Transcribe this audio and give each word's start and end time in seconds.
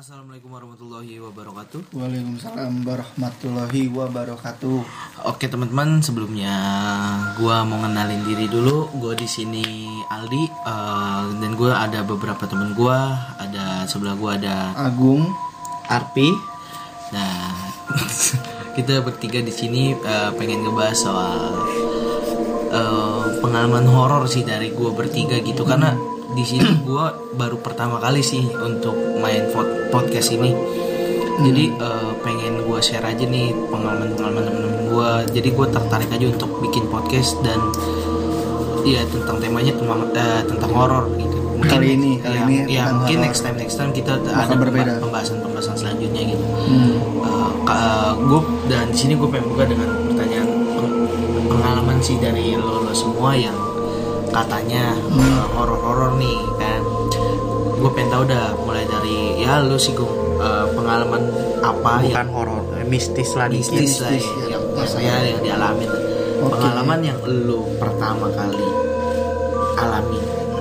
Assalamualaikum 0.00 0.56
warahmatullahi 0.56 1.20
wabarakatuh. 1.20 1.92
Waalaikumsalam 1.92 2.88
warahmatullahi 2.88 3.92
wabarakatuh. 3.92 4.80
Oke 5.28 5.44
teman-teman, 5.44 6.00
sebelumnya 6.00 6.56
gua 7.36 7.68
mau 7.68 7.84
ngenalin 7.84 8.24
diri 8.24 8.48
dulu. 8.48 8.88
Gua 8.96 9.12
di 9.12 9.28
sini 9.28 9.60
Aldi 10.08 10.44
eh, 10.48 11.24
dan 11.44 11.52
gua 11.52 11.84
ada 11.84 12.00
beberapa 12.00 12.48
teman 12.48 12.72
gua. 12.72 13.12
Ada 13.44 13.84
sebelah 13.84 14.16
gua 14.16 14.40
ada 14.40 14.72
Agung, 14.72 15.28
Arpi. 15.92 16.32
Nah, 17.12 17.60
kita 18.80 19.04
bertiga 19.04 19.44
di 19.44 19.52
sini 19.52 19.92
eh, 19.92 20.30
pengen 20.32 20.64
ngebahas 20.64 20.96
soal 20.96 21.40
eh, 22.72 23.24
pengalaman 23.44 23.84
horor 23.84 24.24
sih 24.24 24.48
dari 24.48 24.72
gua 24.72 24.96
bertiga 24.96 25.36
gitu 25.44 25.68
karena 25.68 25.92
di 26.30 26.42
sini 26.42 26.64
gua 26.82 27.06
baru 27.32 27.58
pertama 27.58 27.98
kali 27.98 28.20
sih 28.20 28.44
untuk 28.54 28.94
main 29.18 29.50
pod- 29.50 29.90
podcast 29.90 30.30
ini. 30.30 30.54
Jadi 31.40 31.72
eh, 31.72 32.10
pengen 32.20 32.64
gua 32.64 32.78
share 32.78 33.02
aja 33.02 33.24
nih 33.24 33.50
pengalaman-pengalaman 33.66 34.42
temen-temen 34.44 34.82
gua. 34.88 35.24
Jadi 35.26 35.48
gua 35.50 35.66
tertarik 35.66 36.08
aja 36.08 36.26
untuk 36.28 36.50
bikin 36.60 36.86
podcast 36.86 37.34
dan 37.40 37.58
Iya 38.80 39.04
tentang 39.06 39.36
temanya 39.36 39.76
tentang, 39.76 40.08
eh, 40.10 40.40
tentang 40.42 40.72
horor 40.72 41.04
gitu. 41.14 41.36
Kali 41.60 41.92
ini, 41.92 42.16
kali 42.16 42.32
ya, 42.32 42.42
ini 42.42 42.56
ya 42.66 42.84
mungkin 42.88 43.20
horor. 43.20 43.26
next 43.28 43.40
time 43.44 43.56
next 43.60 43.76
time 43.76 43.92
kita 43.92 44.16
Bakal 44.16 44.40
ada 44.40 44.54
berbeda. 44.56 44.92
pembahasan-pembahasan 45.04 45.76
selanjutnya 45.76 46.32
gitu. 46.32 46.44
Hmm. 46.64 46.96
gue 48.20 48.40
dan 48.66 48.88
di 48.88 48.96
sini 48.96 49.14
gue 49.14 49.28
pengen 49.28 49.46
buka 49.48 49.64
dengan 49.64 49.88
pertanyaan 50.06 50.48
peng- 50.72 50.96
pengalaman 51.46 51.98
sih 52.00 52.16
dari 52.16 52.54
lo, 52.54 52.82
lo 52.82 52.92
semua 52.92 53.36
yang 53.36 53.54
katanya 54.30 54.94
Hmm. 54.96 55.20
eh, 55.20 55.44
horor-horor 55.52 56.16
nih 56.16 56.38
kan. 56.56 56.80
Gue 57.80 57.90
pengen 57.90 58.10
tahu 58.10 58.24
dah 58.24 58.52
mulai 58.58 58.84
dari 58.84 59.40
ya 59.40 59.60
lo 59.60 59.74
sih 59.74 59.92
gue 59.92 60.08
pengalaman 60.72 61.22
apa 61.60 62.00
bukan 62.00 62.08
yang 62.24 62.32
horor 62.32 62.62
eh, 62.72 62.84
mistis 62.84 63.36
lah 63.36 63.44
mistis 63.46 64.00
lah 64.00 64.08
mistis, 64.08 64.24
ya, 64.24 64.36
ya. 64.40 64.46
yang 64.56 64.62
biasanya 64.72 65.14
yang 65.22 65.40
dialami 65.42 65.84
Oke. 66.40 66.48
pengalaman 66.50 67.00
yang 67.04 67.18
lo 67.44 67.60
pertama 67.76 68.26
kali 68.32 68.64
alami 69.76 70.20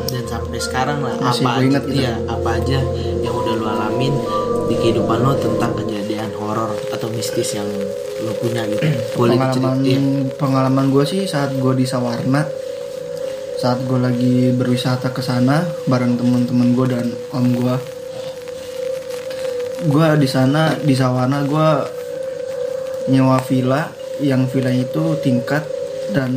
dan 0.10 0.24
sampai 0.26 0.60
sekarang 0.60 1.00
lah 1.00 1.16
Masih 1.18 1.44
apa 1.44 1.52
ingat 1.62 1.84
aja, 1.84 1.92
gitu. 1.92 2.02
iya, 2.02 2.14
apa 2.28 2.50
aja 2.56 2.80
yang 3.20 3.34
udah 3.34 3.54
lo 3.56 3.66
alamin 3.70 4.14
di 4.68 4.76
kehidupan 4.76 5.18
lo 5.20 5.32
tentang 5.36 5.72
kejadian 5.76 6.30
horor 6.36 6.72
atau 6.92 7.08
mistis 7.10 7.56
yang 7.56 7.68
lo 8.20 8.32
punya 8.36 8.68
gitu 8.68 8.84
boleh 9.16 9.36
pengalaman 9.36 9.76
pengalaman 10.36 10.86
gue 10.90 11.04
sih 11.06 11.22
saat 11.24 11.52
gue 11.52 11.74
di 11.74 11.84
Sawarna, 11.84 12.44
saat 13.60 13.84
gue 13.84 14.00
lagi 14.00 14.56
berwisata 14.56 15.12
ke 15.12 15.20
sana 15.20 15.60
bareng 15.84 16.16
teman-teman 16.16 16.72
gue 16.72 16.86
dan 16.96 17.08
om 17.36 17.46
gue. 17.52 17.76
Gue 19.92 20.08
di 20.16 20.28
sana 20.32 20.80
di 20.80 20.96
Sawarna 20.96 21.44
gue 21.44 21.70
nyewa 23.12 23.36
villa 23.44 23.92
yang 24.24 24.48
villa 24.48 24.72
itu 24.72 25.20
tingkat 25.20 25.68
dan 26.16 26.32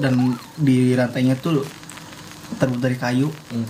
dan 0.00 0.36
di 0.56 0.96
rantainya 0.96 1.36
tuh 1.36 1.60
terbuat 2.56 2.80
dari 2.80 2.96
kayu. 2.96 3.28
Hmm. 3.52 3.68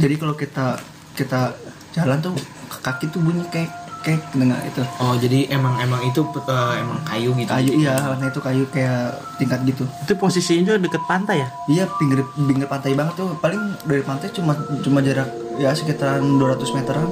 Jadi 0.00 0.14
kalau 0.16 0.32
kita 0.32 0.80
kita 1.12 1.52
jalan 1.92 2.24
tuh 2.24 2.34
kaki 2.80 3.12
tuh 3.12 3.20
bunyi 3.20 3.44
kayak 3.52 3.83
kayak 4.04 4.20
dengar 4.36 4.60
itu. 4.68 4.82
oh 5.00 5.16
jadi 5.16 5.48
emang 5.48 5.80
emang 5.80 6.04
itu 6.04 6.20
eh, 6.20 6.74
emang 6.84 6.98
kayu 7.08 7.32
gitu 7.32 7.48
Kayu 7.48 7.70
iya, 7.80 7.96
warna 8.04 8.28
itu 8.28 8.40
kayu 8.44 8.64
kayak 8.68 9.16
tingkat 9.40 9.64
gitu. 9.64 9.88
itu 9.88 10.12
posisinya 10.14 10.76
juga 10.76 10.78
deket 10.84 11.02
pantai 11.08 11.40
ya 11.40 11.48
Iya 11.64 11.84
pinggir 11.96 12.20
pinggir 12.36 12.68
pantai 12.68 12.92
banget 12.92 13.16
tuh. 13.16 13.32
Paling 13.40 13.80
dari 13.88 14.04
pantai 14.04 14.28
cuma 14.36 14.52
cuma 14.84 15.00
jarak 15.00 15.28
ya 15.56 15.72
sekitaran 15.72 16.20
200 16.36 16.76
meteran. 16.76 17.08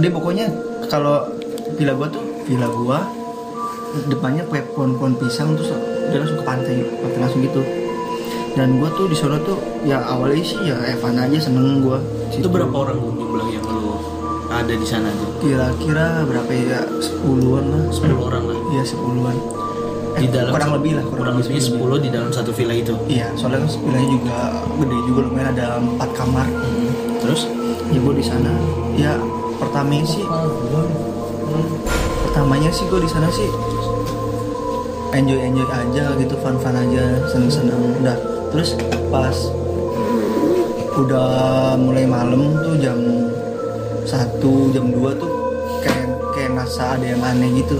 Dia 0.00 0.10
pokoknya 0.10 0.46
kalau 0.88 1.28
villa 1.76 1.92
gua 1.92 2.08
tuh 2.08 2.24
villa 2.48 2.68
gua 2.72 3.04
depannya 4.10 4.42
kayak 4.50 4.74
pohon-pohon 4.74 5.14
pisang 5.20 5.54
terus 5.54 5.70
dia 6.10 6.18
langsung 6.18 6.40
ke 6.40 6.44
pantai, 6.46 6.74
pantai 7.04 7.20
langsung 7.20 7.42
gitu. 7.44 7.60
Dan 8.56 8.80
gua 8.80 8.88
tuh 8.96 9.06
di 9.10 9.16
sana 9.18 9.36
tuh 9.44 9.60
ya 9.84 10.00
awalnya 10.00 10.40
sih 10.40 10.58
ya 10.64 10.76
Evan 10.88 11.20
aja 11.20 11.36
seneng 11.36 11.84
gua. 11.84 12.00
itu 12.34 12.50
berapa 12.50 12.74
orang 12.74 12.98
Bu, 12.98 13.14
jumlah 13.14 13.46
yang 13.46 13.62
lo 13.62 13.93
ada 14.54 14.72
di 14.72 14.86
sana 14.86 15.10
tuh 15.18 15.28
Kira-kira 15.40 16.22
berapa 16.22 16.50
ya? 16.50 16.80
Sepuluhan 16.98 17.64
lah. 17.68 17.82
10 17.90 18.14
orang 18.14 18.44
lah 18.46 18.58
Iya 18.70 18.82
sepuluhan. 18.86 19.36
di 20.14 20.30
dalam 20.30 20.54
kurang 20.54 20.78
lebih 20.78 20.94
lah, 20.94 21.04
kurang, 21.10 21.34
lebih 21.42 21.58
10 21.58 21.74
di 21.98 22.06
dalam 22.06 22.30
satu 22.30 22.54
villa 22.54 22.70
itu 22.70 22.94
Iya, 23.10 23.34
soalnya 23.34 23.66
kan 23.66 23.82
villanya 23.82 24.08
juga 24.14 24.38
gede 24.78 24.98
juga 25.10 25.20
lumayan 25.26 25.48
ada 25.58 25.66
empat 25.82 26.10
kamar. 26.14 26.46
Hmm. 26.46 26.90
terus 27.18 27.50
Ya 27.90 27.98
gue 27.98 28.14
di 28.14 28.24
sana, 28.24 28.50
ya 28.94 29.12
pertamanya 29.58 30.06
sih, 30.06 30.22
pertamanya 32.24 32.70
sih 32.70 32.86
gue 32.86 33.00
di 33.02 33.10
sana 33.10 33.28
sih 33.28 33.46
enjoy 35.14 35.38
enjoy 35.38 35.66
aja 35.66 36.10
gitu, 36.16 36.34
fun 36.38 36.58
fun 36.58 36.74
aja, 36.74 37.04
seneng 37.30 37.50
seneng. 37.50 37.78
Udah, 38.02 38.16
terus 38.50 38.74
pas 39.10 39.34
udah 40.94 41.30
mulai 41.74 42.06
malam 42.06 42.54
tuh 42.62 42.74
jam 42.78 42.98
satu 44.14 44.70
jam 44.70 44.86
2 44.94 45.02
tuh 45.18 45.32
kayak 45.82 46.06
kayak 46.38 46.50
ngerasa 46.54 46.82
ada 46.94 47.06
yang 47.06 47.22
aneh 47.22 47.50
gitu. 47.58 47.78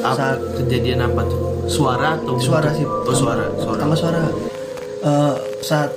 apa 0.00 0.16
Saat 0.16 0.40
kejadian 0.56 1.04
apa 1.04 1.20
tuh? 1.28 1.40
Suara 1.68 2.16
atau 2.16 2.36
suara 2.40 2.72
sih 2.72 2.84
oh 2.84 3.12
suara 3.12 3.44
suara. 3.60 3.76
pertama 3.76 3.94
suara. 3.96 4.20
Eh, 5.04 5.34
saat 5.60 5.92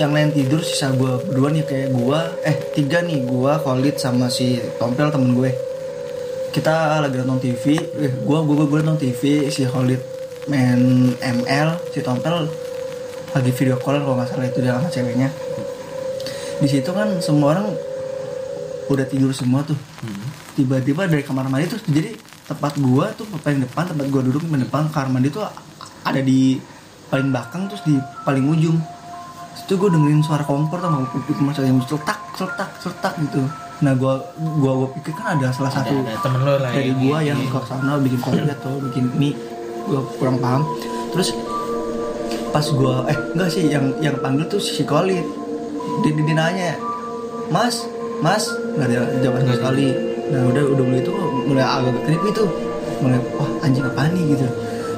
yang 0.00 0.16
lain 0.16 0.32
tidur 0.32 0.64
sisa 0.64 0.88
gue 0.96 1.20
berdua 1.28 1.52
nih 1.52 1.64
kayak 1.68 1.88
gue 1.92 2.20
eh 2.48 2.56
tiga 2.72 3.04
nih 3.04 3.20
gue 3.20 3.52
Khalid 3.60 3.96
sama 4.00 4.32
si 4.32 4.56
Tompel 4.80 5.12
temen 5.12 5.36
gue. 5.36 5.52
Kita 6.50 7.00
lagi 7.04 7.20
nonton 7.20 7.40
TV 7.40 7.76
eh, 8.00 8.12
gue 8.12 8.38
gue 8.44 8.64
gue 8.64 8.78
nonton 8.80 9.00
TV 9.00 9.52
si 9.52 9.68
Khalid 9.68 10.00
main 10.48 11.12
ML 11.20 11.68
si 11.92 12.00
Tompel 12.00 12.48
lagi 13.30 13.50
video 13.52 13.76
call 13.76 14.00
kalau 14.02 14.16
nggak 14.18 14.28
salah 14.32 14.48
itu 14.48 14.58
dia 14.64 14.72
sama 14.76 14.88
ceweknya. 14.88 15.28
Di 16.60 16.68
situ 16.68 16.90
kan 16.92 17.20
semua 17.24 17.56
orang 17.56 17.72
udah 18.90 19.06
tidur 19.06 19.30
semua 19.30 19.62
tuh. 19.62 19.78
Hmm. 20.02 20.26
tiba-tiba 20.58 21.06
dari 21.06 21.22
kamar 21.22 21.46
mandi 21.46 21.70
tuh 21.70 21.80
jadi 21.86 22.18
tempat 22.50 22.76
gua 22.82 23.14
tuh 23.14 23.24
paling 23.38 23.62
depan 23.62 23.86
tempat 23.94 24.06
gua 24.10 24.20
duduk 24.26 24.42
di 24.42 24.50
depan 24.66 24.90
kamar 24.90 25.08
mandi 25.14 25.30
tuh 25.30 25.46
ada 26.02 26.20
di 26.20 26.58
paling 27.06 27.30
belakang 27.30 27.70
terus 27.70 27.82
di 27.86 27.94
paling 28.26 28.44
ujung. 28.50 28.78
Itu 29.66 29.78
gue 29.78 29.86
dengerin 29.86 30.22
suara 30.26 30.42
kompor 30.42 30.82
sama 30.82 31.06
macam 31.06 31.62
yang 31.62 31.78
seletak 31.86 32.18
seletak 32.34 32.70
seletak 32.82 33.14
gitu. 33.22 33.46
Nah 33.82 33.92
gua 33.94 34.18
gua 34.58 34.72
gua 34.82 34.88
pikir 34.98 35.14
kan 35.14 35.38
ada 35.38 35.54
salah 35.54 35.70
ada, 35.70 35.78
satu 35.86 35.94
ada 36.02 36.18
temen 36.22 36.40
lo 36.42 36.54
lah 36.58 36.70
dari 36.74 36.92
gua 36.98 37.18
yang 37.22 37.38
ke 37.38 37.58
sana 37.66 37.92
bikin 38.02 38.18
kopi 38.18 38.46
atau 38.58 38.72
bikin 38.90 39.04
mie. 39.14 39.34
Gua 39.86 40.02
kurang 40.18 40.42
paham. 40.42 40.66
Terus 41.14 41.34
pas 42.50 42.66
gua 42.74 43.06
eh 43.06 43.18
enggak 43.34 43.50
sih 43.50 43.70
yang 43.70 43.94
yang 44.02 44.18
panggil 44.18 44.46
tuh 44.50 44.58
si 44.58 44.82
Khalid 44.82 45.22
dia, 46.02 46.10
dia, 46.10 46.24
dia 46.26 46.34
nanya 46.34 46.72
mas 47.50 47.86
mas 48.22 48.50
nggak 48.80 48.88
ada 48.88 49.00
jawaban 49.20 49.40
sama 49.44 49.56
sekali. 49.60 49.88
Nah 50.32 50.40
udah 50.48 50.62
udah 50.72 50.84
mulai 50.88 51.00
itu 51.04 51.12
mulai 51.44 51.64
agak 51.68 51.94
creepy 52.08 52.28
itu. 52.32 52.44
Mulai 53.04 53.20
wah 53.36 53.50
anjing 53.60 53.84
apa 53.84 54.08
nih? 54.08 54.24
gitu. 54.32 54.46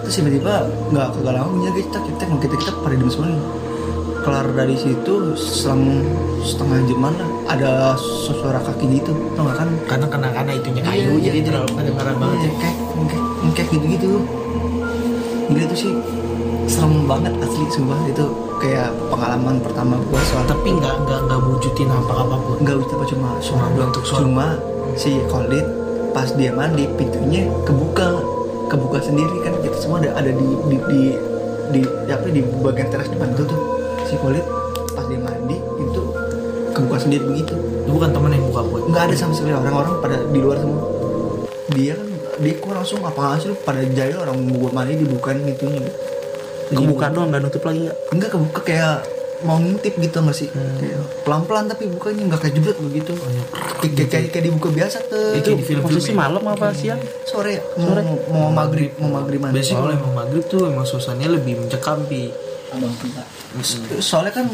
Terus 0.07 0.15
tiba-tiba 0.23 0.53
nggak 0.95 1.07
kagak 1.19 1.33
lama 1.35 1.49
punya 1.51 1.71
kita 1.75 1.99
kita 1.99 2.23
kita 2.39 2.55
kita 2.63 2.71
pada 2.79 2.95
diem 2.95 3.11
semua. 3.11 3.35
Kelar 4.23 4.47
dari 4.55 4.79
situ 4.79 5.35
selang 5.35 5.99
setengah 6.47 6.79
jaman 6.87 7.11
lah 7.19 7.31
ada 7.51 7.99
suara 7.99 8.63
kaki 8.63 9.03
gitu 9.03 9.11
tau 9.35 9.51
gak 9.51 9.67
kan? 9.67 9.69
Karena 9.91 10.07
karena 10.07 10.29
karena 10.31 10.53
itunya 10.55 10.83
kayu 10.87 11.19
Iya, 11.19 11.27
jadi 11.27 11.39
iya, 11.43 11.47
terlalu 11.51 11.67
iya. 11.67 11.75
kedengaran 11.83 12.15
banget. 12.23 12.39
Iya, 12.39 12.47
ya 12.47 12.53
kayak 12.63 12.77
kayak 13.11 13.25
kayak 13.59 13.69
gitu 13.75 13.87
gitu 13.99 14.09
gila 15.53 15.69
itu 15.69 15.77
sih 15.77 15.93
serem 16.65 17.05
banget 17.05 17.33
asli 17.45 17.65
sumpah. 17.69 17.99
Itu 18.09 18.25
kayak 18.59 18.89
pengalaman 19.13 19.61
pertama 19.61 20.01
gua 20.09 20.21
soal 20.33 20.45
tapi 20.49 20.73
nggak 20.73 20.95
nggak 21.05 21.21
nggak 21.29 21.41
wujudin 21.45 21.91
apa 21.93 22.13
apa 22.25 22.37
pun 22.41 22.57
nggak 22.65 22.77
usah 22.81 22.97
apa 22.97 23.05
cuma 23.11 23.29
suara 23.43 23.67
doang 23.77 23.91
Untuk 23.93 24.05
suara. 24.09 24.23
cuma 24.25 24.47
si 24.97 25.13
Khalid 25.29 25.67
pas 26.13 26.29
dia 26.37 26.53
mandi 26.53 26.85
pintunya 26.97 27.49
kebuka 27.69 28.09
kebuka 28.73 28.99
sendiri 29.05 29.37
kan. 29.45 29.53
Kita 29.61 29.77
semua 29.77 30.01
ada 30.01 30.17
ada 30.17 30.31
di 30.33 30.49
di 30.73 30.77
di 30.89 31.01
di, 31.73 31.81
apa 32.09 32.27
di 32.33 32.41
bagian 32.65 32.89
teras 32.89 33.09
depan 33.13 33.37
itu 33.37 33.45
tuh. 33.45 33.61
Si 34.09 34.15
Khalid 34.17 34.45
pas 34.97 35.05
dia 35.09 35.21
mandi 35.21 35.61
itu 35.61 36.03
kebuka 36.73 36.97
sendiri 36.97 37.25
begitu. 37.29 37.55
Itu 37.85 37.91
bukan 37.93 38.11
temen 38.15 38.31
yang 38.33 38.45
buka 38.49 38.63
buat 38.65 38.83
nggak 38.89 39.03
ada 39.11 39.15
sama 39.19 39.37
sekali 39.37 39.53
orang-orang 39.53 40.01
pada 40.01 40.17
di 40.25 40.39
luar 40.41 40.57
semua. 40.57 40.81
Dia 41.73 41.97
kan 41.97 42.12
dia 42.43 42.59
kok 42.59 42.75
langsung 42.75 43.01
apa 43.07 43.39
sih 43.39 43.49
lu 43.49 43.57
pada 43.63 43.81
jahil 43.87 44.19
orang 44.19 44.37
mau 44.43 44.67
buat 44.67 44.75
mandi 44.75 44.99
dibukain 44.99 45.39
pintunya 45.47 45.87
kebuka 46.73 47.07
doang 47.13 47.29
nggak 47.31 47.43
nutup 47.45 47.63
lagi 47.69 47.81
nggak? 47.89 47.97
Enggak 48.13 48.31
kebuka 48.33 48.61
kayak 48.65 48.95
mau 49.43 49.59
ngintip 49.59 49.95
gitu 49.99 50.17
nggak 50.23 50.37
sih? 50.37 50.49
Hmm. 50.55 50.79
Kayak 50.79 50.99
pelan-pelan 51.27 51.65
tapi 51.69 51.83
bukanya 51.91 52.23
nggak 52.33 52.41
kayak 52.41 52.55
jebret 52.57 52.79
begitu. 52.81 53.13
Kayak, 53.13 53.47
kayak, 53.83 54.09
kayak, 54.09 54.29
kayak 54.31 54.45
dibuka 54.49 54.69
biasa 54.71 54.97
tuh 55.11 55.27
Itu 55.37 55.51
di 55.59 55.65
film-film 55.67 55.83
posisi 55.91 56.11
ya? 56.15 56.17
malam 56.17 56.43
apa 56.47 56.67
siang? 56.73 57.01
Sore. 57.27 57.55
Mau, 57.77 57.95
mau 58.31 58.49
maghrib 58.55 58.91
mau 59.03 59.11
maghrib 59.21 59.41
mandi. 59.43 59.61
Biasanya 59.61 59.79
kalau 59.83 59.93
emang 59.93 60.13
maghrib 60.15 60.45
tuh 60.47 60.61
emang 60.71 60.87
suasananya 60.87 61.31
lebih 61.37 61.55
mencekam 61.61 61.99
pi. 62.07 62.31
Soalnya 64.01 64.33
kan 64.33 64.47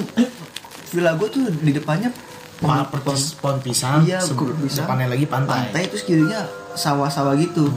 villa 0.93 1.12
gue 1.14 1.29
tuh 1.29 1.43
di 1.52 1.73
depannya 1.76 2.11
Pa- 2.58 2.90
persis 2.90 3.34
pohon 3.34 3.58
pisang, 3.58 4.02
Iya, 4.02 4.19
pisang. 4.58 4.82
depannya 4.82 5.06
lagi 5.08 5.25
pantai. 5.25 5.70
pantai 5.70 5.82
terus 5.87 6.02
kirinya 6.02 6.43
sawah-sawah 6.75 7.34
gitu 7.34 7.70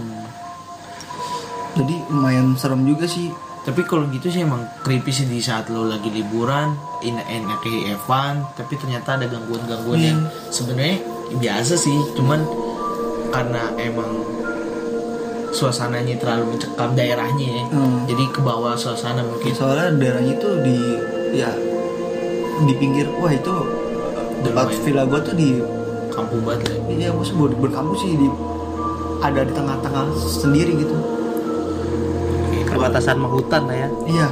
jadi 1.71 1.95
lumayan 2.07 2.53
serem 2.53 2.83
juga 2.83 3.05
sih 3.05 3.31
Tapi 3.61 3.85
kalau 3.85 4.09
gitu 4.09 4.25
sih 4.25 4.41
emang 4.41 4.65
creepy 4.81 5.13
sih 5.13 5.29
di 5.29 5.37
saat 5.37 5.69
lo 5.69 5.85
lagi 5.85 6.09
liburan, 6.09 6.73
enak 6.99 7.29
enak 7.29 7.61
Evan, 7.87 8.41
tapi 8.57 8.73
ternyata 8.73 9.13
ada 9.13 9.29
gangguan-gangguan 9.29 10.01
yang 10.01 10.19
sebenarnya 10.49 10.97
biasa 11.31 11.77
sih, 11.77 11.93
cuman 12.17 12.41
karena 13.29 13.69
emang 13.77 14.09
suasananya 15.51 16.17
terlalu 16.17 16.57
mencekam 16.57 16.97
daerahnya 16.97 17.47
ya. 17.53 17.63
Hmm. 17.69 18.09
Jadi 18.09 18.23
ke 18.29 18.41
bawah 18.41 18.73
suasana 18.73 19.21
mungkin 19.21 19.53
soalnya 19.53 19.93
daerahnya 19.93 20.33
itu 20.33 20.49
di 20.63 20.77
ya 21.31 21.53
di 22.61 22.73
pinggir 22.75 23.13
wah 23.13 23.29
itu 23.29 23.53
tempat 24.41 24.67
villa 24.81 25.03
gua 25.05 25.19
tuh 25.21 25.35
di 25.37 25.61
kampung 26.11 26.41
banget 26.43 26.67
lah. 26.69 26.77
iya 26.91 27.09
maksud 27.15 27.35
ber 27.39 27.51
berkampus 27.55 28.03
sih 28.03 28.19
di 28.19 28.27
ada 29.21 29.41
di 29.45 29.53
tengah-tengah 29.53 30.05
sendiri 30.17 30.73
gitu 30.81 30.95
Perbatasan 32.71 33.19
sama 33.19 33.27
hutan 33.27 33.67
lah 33.67 33.77
ya. 33.77 33.89
iya. 34.07 34.27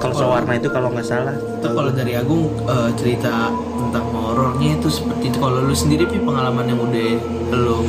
Kalau 0.00 0.16
Sawarna 0.16 0.56
itu 0.56 0.72
kalau 0.72 0.88
nggak 0.88 1.04
salah. 1.04 1.36
Itu 1.36 1.68
kalau 1.76 1.92
dari 1.92 2.16
Agung 2.16 2.48
eh, 2.64 2.90
cerita 2.96 3.52
tentang 3.52 4.08
horornya 4.16 4.80
itu 4.80 4.88
seperti 4.88 5.28
itu. 5.28 5.36
Kalau 5.36 5.60
lu 5.60 5.76
sendiri 5.76 6.08
Pi, 6.08 6.16
pengalaman 6.24 6.64
yang 6.64 6.80
udah 6.80 7.10
lu 7.52 7.84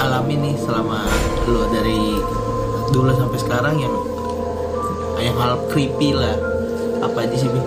alami 0.00 0.34
nih 0.48 0.54
selama 0.56 1.04
lu 1.44 1.68
dari 1.68 2.16
dulu 2.88 3.12
sampai 3.20 3.38
sekarang 3.38 3.74
yang 3.76 3.94
yang 5.20 5.36
hal 5.36 5.60
creepy 5.68 6.16
lah. 6.16 6.40
Apa 7.04 7.28
aja 7.28 7.36
sih 7.36 7.52
Pi? 7.52 7.60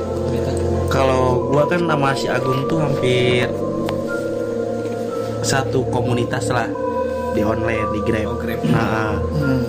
Kalau 0.90 1.48
gua 1.48 1.70
kan 1.70 1.86
sama 1.86 2.12
si 2.18 2.26
Agung 2.26 2.66
tuh 2.66 2.82
hampir 2.82 3.46
satu 5.40 5.88
komunitas 5.88 6.50
lah 6.50 6.68
di 7.32 7.42
online 7.46 7.88
di 7.94 8.00
Grab. 8.04 8.26
Oh, 8.28 8.38
Grab. 8.38 8.60
Nah, 8.66 9.16
Hmm. 9.32 9.62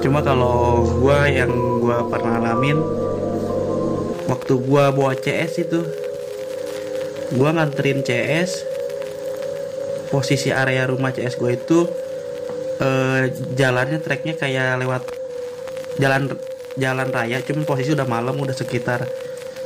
cuma 0.00 0.24
kalau 0.24 0.80
gua 0.96 1.28
yang 1.28 1.50
gua 1.80 2.08
pernah 2.08 2.40
alamin 2.40 2.80
waktu 4.24 4.54
gua 4.64 4.88
bawa 4.88 5.12
CS 5.12 5.60
itu 5.60 5.80
gua 7.34 7.52
nganterin 7.52 8.00
CS 8.00 8.64
posisi 10.08 10.48
area 10.48 10.88
rumah 10.88 11.12
CS 11.12 11.36
gua 11.36 11.52
itu 11.52 11.84
eh, 12.80 13.28
jalannya 13.56 14.00
treknya 14.00 14.36
kayak 14.36 14.80
lewat 14.80 15.04
jalan 16.00 16.32
jalan 16.76 17.08
raya 17.12 17.44
cuman 17.44 17.68
posisi 17.68 17.92
udah 17.92 18.08
malam 18.08 18.40
udah 18.40 18.56
sekitar 18.56 19.04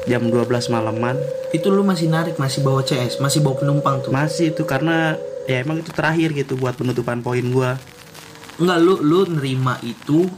jam 0.05 0.23
12 0.23 0.47
malaman 0.69 1.17
Itu 1.51 1.71
lu 1.71 1.87
masih 1.87 2.11
narik, 2.11 2.35
masih 2.35 2.61
bawa 2.61 2.83
CS, 2.83 3.23
masih 3.23 3.39
bawa 3.41 3.57
penumpang 3.57 4.03
tuh. 4.03 4.11
masih 4.11 4.51
itu 4.51 4.63
karena 4.65 5.15
ya 5.45 5.61
emang 5.61 5.81
itu 5.81 5.91
terakhir 5.91 6.33
gitu 6.33 6.57
buat 6.57 6.75
penutupan 6.75 7.21
poin 7.21 7.45
gua 7.49 7.77
Enggak 8.55 8.79
lu 8.81 8.95
lu 9.01 9.27
nerima 9.27 9.77
itu 9.81 10.31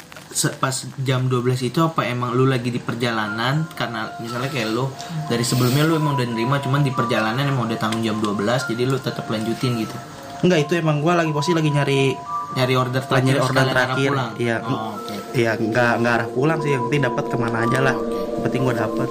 pas 0.61 0.75
jam 1.01 1.25
12 1.25 1.65
itu 1.65 1.79
apa 1.81 2.05
emang 2.05 2.37
lu 2.37 2.45
lagi 2.45 2.69
di 2.69 2.77
perjalanan 2.77 3.65
karena 3.73 4.13
misalnya 4.21 4.53
kayak 4.53 4.69
lu 4.69 4.85
dari 5.33 5.41
sebelumnya 5.41 5.89
lu 5.89 5.97
emang 5.97 6.12
udah 6.12 6.29
nerima 6.29 6.61
cuman 6.61 6.85
di 6.85 6.93
perjalanan 6.93 7.49
emang 7.49 7.73
udah 7.73 7.79
tanggung 7.81 8.05
jam 8.05 8.21
12 8.21 8.69
jadi 8.69 8.83
lu 8.85 9.01
tetap 9.01 9.25
lanjutin 9.33 9.81
gitu. 9.81 9.97
enggak 10.45 10.69
itu 10.69 10.73
emang 10.77 11.01
gua 11.01 11.17
lagi 11.17 11.33
posisi 11.33 11.57
lagi 11.57 11.71
nyari 11.73 12.03
Nyari 12.47 12.75
order 12.79 13.03
terakhir 13.03 13.27
nyari 13.27 13.41
order 13.43 13.65
terakhir 13.67 14.11
iya 14.39 14.57
Oh, 14.62 14.95
oke. 14.95 15.15
Iya 15.35 15.53
nggak 15.59 15.93
nggak 16.01 16.12
arah 16.15 16.29
pulang 16.31 16.59
sih 16.62 16.71
yang 16.73 16.87
penting 16.89 17.03
dapat 17.05 17.25
ke 17.27 17.37
mana 17.37 17.59
aja 17.65 17.79
lah 17.83 17.97
Oke. 17.97 18.07
yang 18.07 18.43
penting 18.47 18.61
gue 18.62 18.75
dapat 18.77 19.09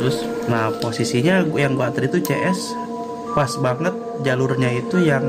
Terus 0.00 0.24
nah 0.48 0.72
posisinya 0.72 1.44
yang 1.52 1.76
gue 1.76 1.84
antar 1.84 2.08
itu 2.08 2.24
CS 2.24 2.72
pas 3.36 3.52
banget 3.60 3.92
jalurnya 4.24 4.72
itu 4.72 4.96
yang 5.04 5.22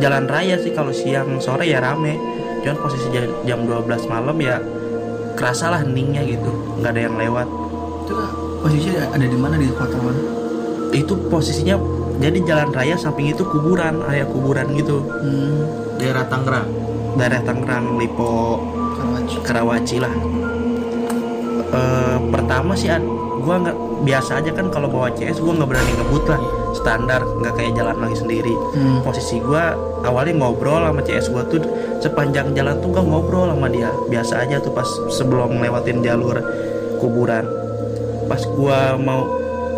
jalan 0.00 0.24
raya 0.24 0.56
sih 0.56 0.72
kalau 0.72 0.90
siang 0.90 1.36
sore 1.36 1.68
ya 1.68 1.84
rame. 1.84 2.16
Cuman 2.64 2.80
posisi 2.80 3.06
jam, 3.12 3.28
jam 3.44 3.60
12 3.68 4.08
malam 4.08 4.36
ya 4.40 4.56
kerasa 5.36 5.68
lah 5.68 5.84
heningnya 5.84 6.24
gitu 6.24 6.48
nggak 6.80 6.90
ada 6.96 7.00
yang 7.04 7.16
lewat. 7.20 7.46
Itu 8.08 8.14
posisinya 8.64 9.12
ada 9.12 9.26
di 9.28 9.38
mana 9.38 9.54
di 9.60 9.68
kota 9.68 10.00
mana? 10.00 10.20
Itu 10.96 11.14
posisinya 11.28 11.76
jadi 12.16 12.38
jalan 12.48 12.72
raya 12.72 12.96
samping 12.96 13.28
itu 13.28 13.44
kuburan 13.44 14.00
area 14.08 14.24
kuburan 14.24 14.72
gitu. 14.72 15.04
Hmm. 15.04 15.84
daerah 16.00 16.28
Tangerang. 16.28 16.68
daerah 17.16 17.40
Tangerang 17.40 17.96
Lipo 17.96 18.60
Karawaci. 18.96 19.36
Karawaci 19.44 19.96
lah. 20.00 20.14
Eh, 21.76 22.16
pertama 22.32 22.72
sih 22.76 22.88
gua 23.40 23.56
nggak 23.64 23.76
biasa 24.04 24.44
aja 24.44 24.52
kan 24.52 24.68
kalau 24.68 24.92
bawa 24.92 25.08
CS 25.14 25.40
gua 25.40 25.56
nggak 25.56 25.70
berani 25.70 25.92
ngebut 25.96 26.24
lah. 26.28 26.40
Standar 26.76 27.20
nggak 27.24 27.54
kayak 27.56 27.72
jalan 27.78 27.96
lagi 27.96 28.16
sendiri. 28.20 28.54
Hmm. 28.76 29.00
posisi 29.00 29.40
gua 29.40 29.72
awalnya 30.04 30.36
ngobrol 30.36 30.84
sama 30.84 31.00
CS 31.00 31.32
gua 31.32 31.46
tuh 31.48 31.64
sepanjang 32.04 32.52
jalan 32.52 32.76
tuh 32.84 32.92
gua 32.92 33.04
ngobrol 33.04 33.48
sama 33.48 33.72
dia. 33.72 33.88
Biasa 34.10 34.44
aja 34.44 34.60
tuh 34.60 34.72
pas 34.76 34.88
sebelum 35.14 35.56
lewatin 35.62 36.04
jalur 36.04 36.36
kuburan. 37.00 37.46
Pas 38.28 38.42
gua 38.44 39.00
mau 39.00 39.24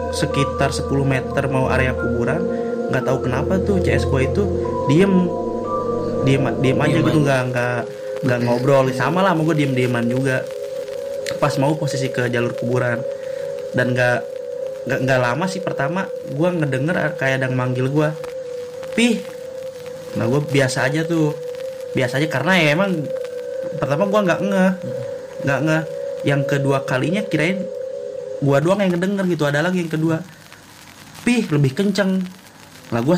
sekitar 0.09 0.73
10 0.73 0.89
meter 1.05 1.53
mau 1.53 1.69
area 1.69 1.93
kuburan 1.93 2.41
nggak 2.89 3.05
tahu 3.05 3.29
kenapa 3.29 3.61
tuh 3.63 3.79
CS 3.79 4.09
gua 4.09 4.25
itu 4.25 4.43
diem. 4.91 5.31
Diem 6.27 6.45
diem 6.61 6.79
aja 6.83 6.99
Diem 6.99 7.07
gitu 7.07 7.19
nggak 7.23 7.43
nggak 7.55 7.81
nggak 8.27 8.39
ngobrol. 8.43 8.91
Sama 8.91 9.23
lah 9.23 9.33
sama 9.33 9.47
gue 9.47 9.57
diem 9.63 9.73
dieman 9.73 10.11
juga. 10.11 10.43
Pas 11.39 11.55
mau 11.63 11.79
posisi 11.79 12.11
ke 12.11 12.27
jalur 12.27 12.51
kuburan 12.59 12.99
dan 13.79 13.95
nggak 13.95 14.19
nggak 14.89 15.01
nggak 15.05 15.21
lama 15.21 15.45
sih 15.47 15.63
pertama 15.63 16.11
gue 16.33 16.49
ngedenger 16.49 17.15
kayak 17.15 17.39
ada 17.39 17.47
yang 17.47 17.55
manggil 17.55 17.87
gue 17.87 18.09
pih. 18.99 19.23
Nah 20.19 20.27
gue 20.27 20.41
biasa 20.43 20.91
aja 20.91 21.07
tuh 21.07 21.37
biasa 21.93 22.19
aja 22.19 22.27
karena 22.27 22.59
ya 22.59 22.69
emang 22.75 23.07
pertama 23.79 24.11
gue 24.11 24.21
nggak 24.27 24.41
ngeh 24.43 24.73
nggak 25.45 25.61
ngeh 25.63 25.83
yang 26.27 26.43
kedua 26.49 26.83
kalinya 26.83 27.23
kirain 27.23 27.63
gue 28.39 28.59
doang 28.65 28.81
yang 28.83 28.97
ngedenger 28.97 29.25
gitu 29.29 29.45
ada 29.45 29.61
lagi 29.61 29.85
yang 29.85 29.93
kedua. 29.93 30.25
Pih 31.23 31.47
lebih 31.53 31.77
kenceng. 31.77 32.25
Lah 32.89 33.05
gue 33.05 33.17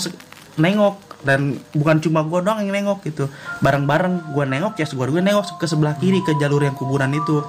nengok 0.59 1.23
dan 1.23 1.55
bukan 1.71 2.03
cuma 2.03 2.27
gue 2.27 2.41
doang 2.43 2.61
yang 2.67 2.75
nengok 2.75 3.07
gitu. 3.07 3.31
Bareng-bareng 3.63 4.35
gue 4.35 4.45
nengok 4.45 4.75
ya 4.77 4.91
gue 4.91 5.07
gue 5.07 5.23
nengok 5.23 5.57
ke 5.57 5.71
sebelah 5.71 5.95
kiri 5.97 6.19
ke 6.27 6.35
jalur 6.37 6.67
yang 6.67 6.75
kuburan 6.75 7.15
itu. 7.15 7.47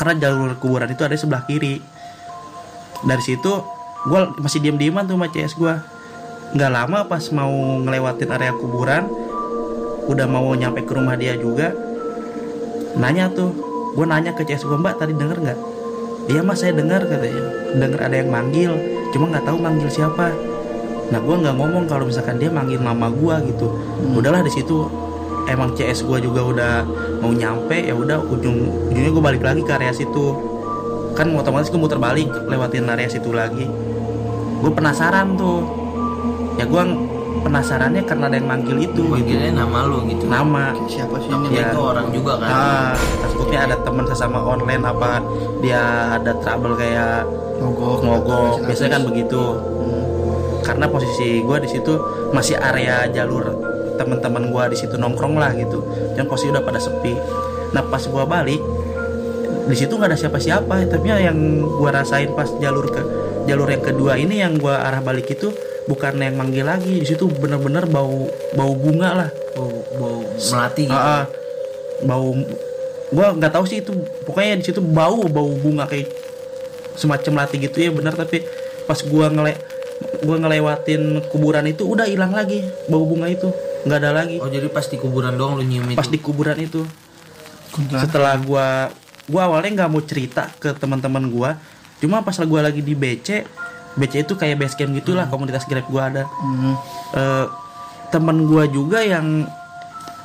Karena 0.00 0.16
jalur 0.16 0.56
kuburan 0.56 0.88
itu 0.88 1.04
ada 1.04 1.12
di 1.12 1.20
sebelah 1.20 1.44
kiri 1.44 1.99
dari 3.06 3.22
situ 3.24 3.52
gue 4.08 4.20
masih 4.40 4.64
diam 4.64 4.80
dieman 4.80 5.04
tuh 5.04 5.16
sama 5.16 5.28
CS 5.28 5.54
gue 5.56 5.74
nggak 6.56 6.70
lama 6.72 7.06
pas 7.06 7.22
mau 7.30 7.52
ngelewatin 7.84 8.30
area 8.32 8.52
kuburan 8.56 9.06
udah 10.10 10.26
mau 10.26 10.50
nyampe 10.56 10.82
ke 10.82 10.92
rumah 10.96 11.14
dia 11.14 11.38
juga 11.38 11.70
nanya 12.98 13.30
tuh 13.30 13.70
gue 13.94 14.06
nanya 14.06 14.34
ke 14.34 14.46
CS 14.46 14.66
gue 14.66 14.78
mbak 14.78 14.98
tadi 14.98 15.14
denger 15.14 15.38
nggak? 15.42 15.60
Iya 16.30 16.46
mas 16.46 16.62
saya 16.62 16.76
dengar 16.76 17.02
katanya. 17.06 17.44
Dengar 17.74 18.00
ada 18.06 18.16
yang 18.22 18.30
manggil 18.30 18.72
cuma 19.10 19.30
nggak 19.34 19.44
tahu 19.46 19.58
manggil 19.58 19.90
siapa. 19.90 20.30
Nah 21.10 21.18
gue 21.18 21.36
nggak 21.42 21.54
ngomong 21.58 21.90
kalau 21.90 22.06
misalkan 22.06 22.38
dia 22.38 22.50
manggil 22.50 22.78
nama 22.78 23.10
gue 23.10 23.34
gitu. 23.50 23.66
Udahlah 24.14 24.46
di 24.46 24.52
situ 24.54 24.86
emang 25.50 25.74
CS 25.74 26.06
gue 26.06 26.18
juga 26.22 26.40
udah 26.46 26.74
mau 27.18 27.34
nyampe 27.34 27.74
ya 27.74 27.94
udah 27.96 28.22
ujung 28.22 28.90
ujungnya 28.94 29.10
gue 29.10 29.22
balik 29.22 29.42
lagi 29.42 29.62
ke 29.66 29.72
area 29.74 29.90
situ 29.90 30.49
kan 31.20 31.28
otomatis 31.36 31.68
gue 31.68 31.76
muter 31.76 32.00
balik 32.00 32.32
lewatin 32.48 32.88
area 32.88 33.04
situ 33.06 33.28
lagi 33.30 33.68
gue 34.56 34.72
penasaran 34.72 35.36
tuh 35.36 35.60
ya 36.56 36.64
gue 36.64 36.82
penasarannya 37.40 38.04
karena 38.04 38.28
ada 38.28 38.36
yang 38.36 38.48
manggil 38.48 38.76
itu 38.76 39.00
gitu. 39.00 39.04
Manggilnya 39.06 39.52
nama 39.54 39.78
lu 39.84 40.04
gitu. 40.06 40.24
nama 40.26 40.76
siapa 40.86 41.16
sih 41.18 41.28
ini 41.30 41.56
Ya. 41.56 41.72
itu 41.72 41.78
orang 41.78 42.08
juga 42.10 42.36
kan. 42.36 42.48
ah 42.48 42.92
takutnya 43.22 43.58
ada 43.64 43.76
teman 43.80 44.04
sesama 44.04 44.38
online 44.40 44.80
apa 44.82 45.24
dia 45.60 45.80
ada 46.14 46.32
trouble 46.36 46.74
kayak 46.74 47.24
mogok 47.56 48.00
mogok 48.00 48.64
biasanya 48.64 48.96
kan 48.96 49.02
begitu 49.04 49.40
Hmm. 49.80 50.04
karena 50.62 50.84
posisi 50.86 51.40
gue 51.40 51.56
di 51.58 51.68
situ 51.70 51.92
masih 52.30 52.56
area 52.56 53.08
jalur 53.08 53.48
teman-teman 53.96 54.48
gue 54.48 54.64
di 54.72 54.78
situ 54.78 54.96
nongkrong 54.96 55.36
lah 55.36 55.52
gitu 55.52 55.80
dan 56.14 56.24
posisi 56.24 56.48
udah 56.48 56.60
pada 56.60 56.76
sepi 56.76 57.16
nah 57.70 57.80
pas 57.82 58.00
gue 58.00 58.24
balik 58.26 58.60
di 59.70 59.78
situ 59.78 59.94
nggak 59.94 60.10
ada 60.10 60.18
siapa-siapa 60.18 60.74
tapi 60.90 61.06
yang 61.08 61.38
gue 61.62 61.90
rasain 61.90 62.34
pas 62.34 62.50
jalur 62.58 62.90
ke 62.90 63.02
jalur 63.46 63.70
yang 63.70 63.80
kedua 63.80 64.18
ini 64.18 64.42
yang 64.42 64.58
gue 64.58 64.70
arah 64.74 64.98
balik 65.00 65.30
itu 65.30 65.54
bukan 65.86 66.18
yang 66.18 66.36
manggil 66.36 66.66
lagi 66.66 67.00
di 67.00 67.06
situ 67.06 67.26
bener-bener 67.26 67.86
bau 67.86 68.28
bau 68.54 68.72
bunga 68.74 69.10
lah 69.16 69.30
Bau, 69.50 69.82
bau 69.98 70.18
melati 70.22 70.86
gitu. 70.86 70.94
Ah. 70.94 71.26
bau 72.06 72.30
gua 73.10 73.34
nggak 73.34 73.50
tahu 73.50 73.64
sih 73.66 73.82
itu 73.82 73.90
pokoknya 74.22 74.62
di 74.62 74.64
situ 74.70 74.78
bau 74.78 75.26
bau 75.26 75.50
bunga 75.58 75.90
kayak 75.90 76.06
semacam 76.94 77.42
lati 77.42 77.58
gitu 77.58 77.82
ya 77.82 77.90
benar 77.90 78.14
tapi 78.14 78.46
pas 78.86 79.02
gua 79.02 79.26
ngele 79.26 79.58
gua 80.22 80.36
ngelewatin 80.38 81.18
kuburan 81.26 81.66
itu 81.66 81.82
udah 81.84 82.06
hilang 82.06 82.30
lagi 82.30 82.62
bau 82.86 83.02
bunga 83.02 83.26
itu 83.26 83.50
nggak 83.82 83.98
ada 83.98 84.10
lagi 84.14 84.38
Oh 84.38 84.46
jadi 84.46 84.70
pas 84.70 84.86
di 84.86 84.94
kuburan 84.94 85.34
doang 85.34 85.58
lu 85.58 85.64
nyium 85.66 85.90
itu. 85.90 85.98
pas 85.98 86.06
di 86.06 86.18
kuburan 86.22 86.54
itu 86.60 86.86
Kuntilanak. 87.74 88.02
setelah 88.06 88.34
gua 88.38 88.66
gua 89.30 89.46
awalnya 89.46 89.70
nggak 89.76 89.90
mau 89.90 90.02
cerita 90.02 90.50
ke 90.54 90.74
teman-teman 90.74 91.24
gua 91.26 91.54
cuma 91.96 92.20
pas 92.20 92.34
gua 92.40 92.60
lagi 92.62 92.80
di 92.80 92.92
BC 92.92 93.46
BC 93.92 94.24
itu 94.24 94.34
kayak 94.34 94.56
base 94.56 94.74
camp 94.74 94.90
gitulah 94.92 95.26
komunitas 95.26 95.64
grab 95.64 95.82
gue 95.84 95.98
ada 96.00 96.22
Hmm. 96.36 96.74
Eh, 97.12 97.46
temen 98.08 98.42
gue 98.44 98.64
juga 98.68 98.98
yang 99.00 99.46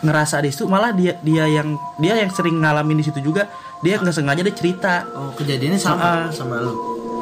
ngerasa 0.01 0.37
di 0.39 0.49
situ 0.49 0.65
malah 0.65 0.89
dia 0.89 1.17
dia 1.19 1.45
yang 1.45 1.73
dia 1.95 2.13
yang 2.15 2.29
sering 2.29 2.57
ngalamin 2.57 2.97
di 2.97 3.05
situ 3.05 3.21
juga 3.21 3.49
dia 3.79 3.97
nggak 3.97 4.09
sengaja 4.11 4.41
dia 4.41 4.53
cerita 4.53 4.93
Oh 5.11 5.33
kejadiannya 5.33 5.77
sama 5.77 6.01
Ah. 6.01 6.25
sama 6.29 6.57
lu. 6.59 6.73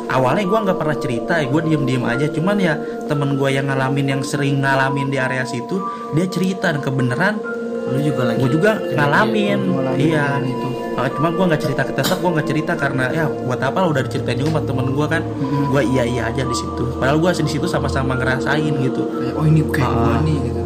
awalnya 0.06 0.44
gue 0.44 0.60
nggak 0.62 0.78
pernah 0.78 0.98
cerita 0.98 1.34
ya 1.36 1.48
gue 1.48 1.62
diem 1.64 1.84
diem 1.86 2.04
aja 2.04 2.28
cuman 2.28 2.56
ya 2.58 2.76
temen 3.06 3.36
gue 3.36 3.50
yang 3.50 3.66
ngalamin 3.66 4.06
yang 4.10 4.22
sering 4.22 4.60
ngalamin 4.60 5.08
di 5.08 5.18
area 5.18 5.44
situ 5.44 5.80
dia 6.12 6.28
cerita 6.28 6.70
dan 6.70 6.80
kebenaran 6.80 7.40
Lu 7.84 8.00
juga 8.00 8.22
lagi. 8.26 8.38
gue 8.38 8.50
juga 8.52 8.72
ngalamin 8.80 9.60
ngalamin 9.66 10.00
iya 10.00 10.26
itu. 10.40 10.68
Uh, 10.94 11.10
cuma 11.10 11.28
gue 11.30 11.46
nggak 11.48 11.62
cerita 11.62 11.82
ke 11.82 11.92
tetap 11.92 12.18
gue 12.18 12.32
nggak 12.32 12.48
cerita 12.48 12.72
karena 12.74 13.04
ya 13.10 13.26
buat 13.26 13.58
apa 13.58 13.78
lo 13.80 13.90
udah 13.90 14.04
diceritain 14.04 14.38
juga 14.38 14.50
sama 14.54 14.62
temen 14.64 14.88
gue 14.90 15.06
kan 15.08 15.22
gue 15.68 15.82
iya 15.84 16.04
iya 16.06 16.22
aja 16.28 16.44
di 16.44 16.54
situ 16.54 16.84
padahal 16.96 17.18
gue 17.18 17.32
di 17.36 17.50
situ 17.50 17.66
sama-sama 17.66 18.14
ngerasain 18.14 18.74
gitu 18.78 19.02
Kayak, 19.04 19.34
oh 19.34 19.44
ini 19.44 19.62
kayak 19.68 19.84
Ah. 19.84 19.98
gua 19.98 20.18
nih 20.22 20.38
gitu. 20.40 20.62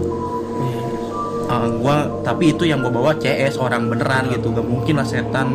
Uh, 1.48 1.68
gua 1.80 1.96
tapi 2.22 2.52
itu 2.52 2.68
yang 2.68 2.84
gue 2.84 2.92
bawa 2.92 3.16
CS 3.16 3.56
orang 3.56 3.88
beneran 3.88 4.28
gitu 4.28 4.52
gak 4.52 4.68
mungkin 4.68 5.00
lah 5.00 5.08
setan 5.08 5.48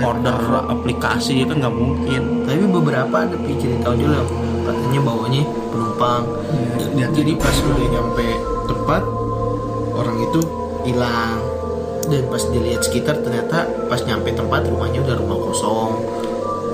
order 0.00 0.32
aplikasi 0.66 1.44
kan 1.44 1.60
nggak 1.60 1.74
mungkin 1.74 2.48
Tapi 2.48 2.64
beberapa 2.64 3.28
ada 3.28 3.36
cerita 3.36 3.92
juga 3.92 4.24
katanya 4.64 5.00
bawanya 5.04 5.42
penumpang. 5.68 6.22
Dia 6.96 7.12
Jadi 7.12 7.32
pas 7.36 7.52
udah 7.60 7.88
nyampe 7.92 8.26
tempat 8.64 9.02
orang 9.92 10.16
itu 10.22 10.40
hilang. 10.84 11.40
Dan 12.04 12.28
pas 12.28 12.44
dilihat 12.44 12.80
sekitar 12.80 13.16
ternyata 13.18 13.64
pas 13.88 13.98
nyampe 13.98 14.28
tempat 14.30 14.64
rumahnya 14.64 15.00
udah 15.00 15.16
rumah 15.16 15.38
kosong. 15.42 15.90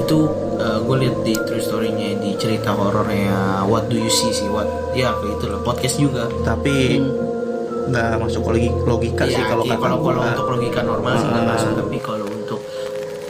Itu 0.01 0.27
gue 0.61 0.97
lihat 0.99 1.17
di 1.23 1.35
true 1.41 1.59
story-nya 1.59 2.19
di 2.19 2.35
cerita 2.35 2.71
horornya 2.71 3.63
What 3.65 3.87
Do 3.87 3.97
You 3.97 4.09
See 4.09 4.29
sih 4.29 4.47
What? 4.47 4.67
Ya 4.93 5.15
itu 5.17 5.47
lah 5.47 5.61
podcast 5.61 5.97
juga. 5.97 6.27
Tapi 6.43 6.99
nggak 7.87 8.19
masuk 8.19 8.47
logi- 8.47 8.75
logika 8.81 9.25
sih 9.25 9.35
Ya, 9.35 9.47
kalau 9.47 9.63
ki- 9.63 9.71
kata 9.71 9.81
kalau 9.81 9.99
kalau 10.01 10.21
untuk 10.21 10.47
logika 10.49 10.81
normal 10.83 11.15
sih 11.17 11.27
nggak 11.27 11.43
Ah. 11.43 11.51
masuk. 11.55 11.71
Tapi 11.77 11.97
kalau 11.99 12.27
untuk 12.29 12.61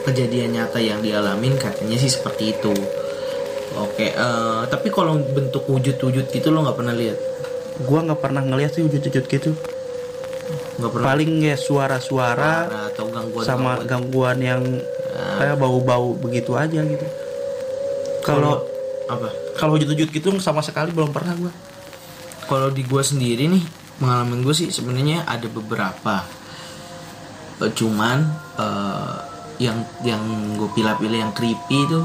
kejadian 0.01 0.49
nyata 0.51 0.77
yang 0.77 0.99
dialamin 0.99 1.53
katanya 1.55 1.95
sih 1.95 2.09
seperti 2.09 2.51
itu. 2.51 2.73
Oke 3.73 4.09
eh, 4.09 4.61
tapi 4.67 4.89
kalau 4.89 5.15
bentuk 5.17 5.63
wujud-wujud 5.65 6.27
gitu 6.27 6.47
lo 6.49 6.61
nggak 6.61 6.75
pernah 6.75 6.91
lihat? 6.91 7.17
Gua 7.81 8.03
nggak 8.03 8.19
pernah 8.19 8.41
ngeliat 8.41 8.73
sih 8.73 8.83
wujud-wujud 8.83 9.23
gitu 9.23 9.53
nggak 10.81 10.91
pernah. 10.91 11.07
Paling 11.13 11.31
ya 11.45 11.55
suara-suara 11.55 12.51
Suara 12.67 12.89
atau 12.89 13.05
gangguan 13.13 13.43
sama 13.45 13.71
gangguan. 13.85 13.87
gangguan 13.87 14.37
yang 14.41 14.61
kayak 15.37 15.55
bau-bau 15.61 16.17
begitu 16.17 16.57
aja 16.57 16.81
gitu. 16.81 17.05
Kalau 18.25 18.65
apa? 19.05 19.29
kalau 19.57 19.77
wujud-wujud 19.77 20.09
gitu 20.09 20.33
sama 20.41 20.65
sekali 20.65 20.89
belum 20.89 21.13
pernah 21.13 21.37
gua. 21.37 21.53
Kalau 22.49 22.73
di 22.73 22.81
gua 22.83 23.05
sendiri 23.05 23.45
nih 23.47 23.63
pengalaman 24.01 24.41
gue 24.41 24.55
sih 24.57 24.73
sebenarnya 24.73 25.29
ada 25.29 25.45
beberapa. 25.45 26.25
Eh, 27.61 27.71
cuman 27.77 28.25
eh, 28.57 29.17
yang 29.61 29.85
yang 30.01 30.21
gue 30.57 30.69
pilih-pilih 30.73 31.21
yang 31.21 31.33
creepy 31.37 31.85
itu 31.85 32.01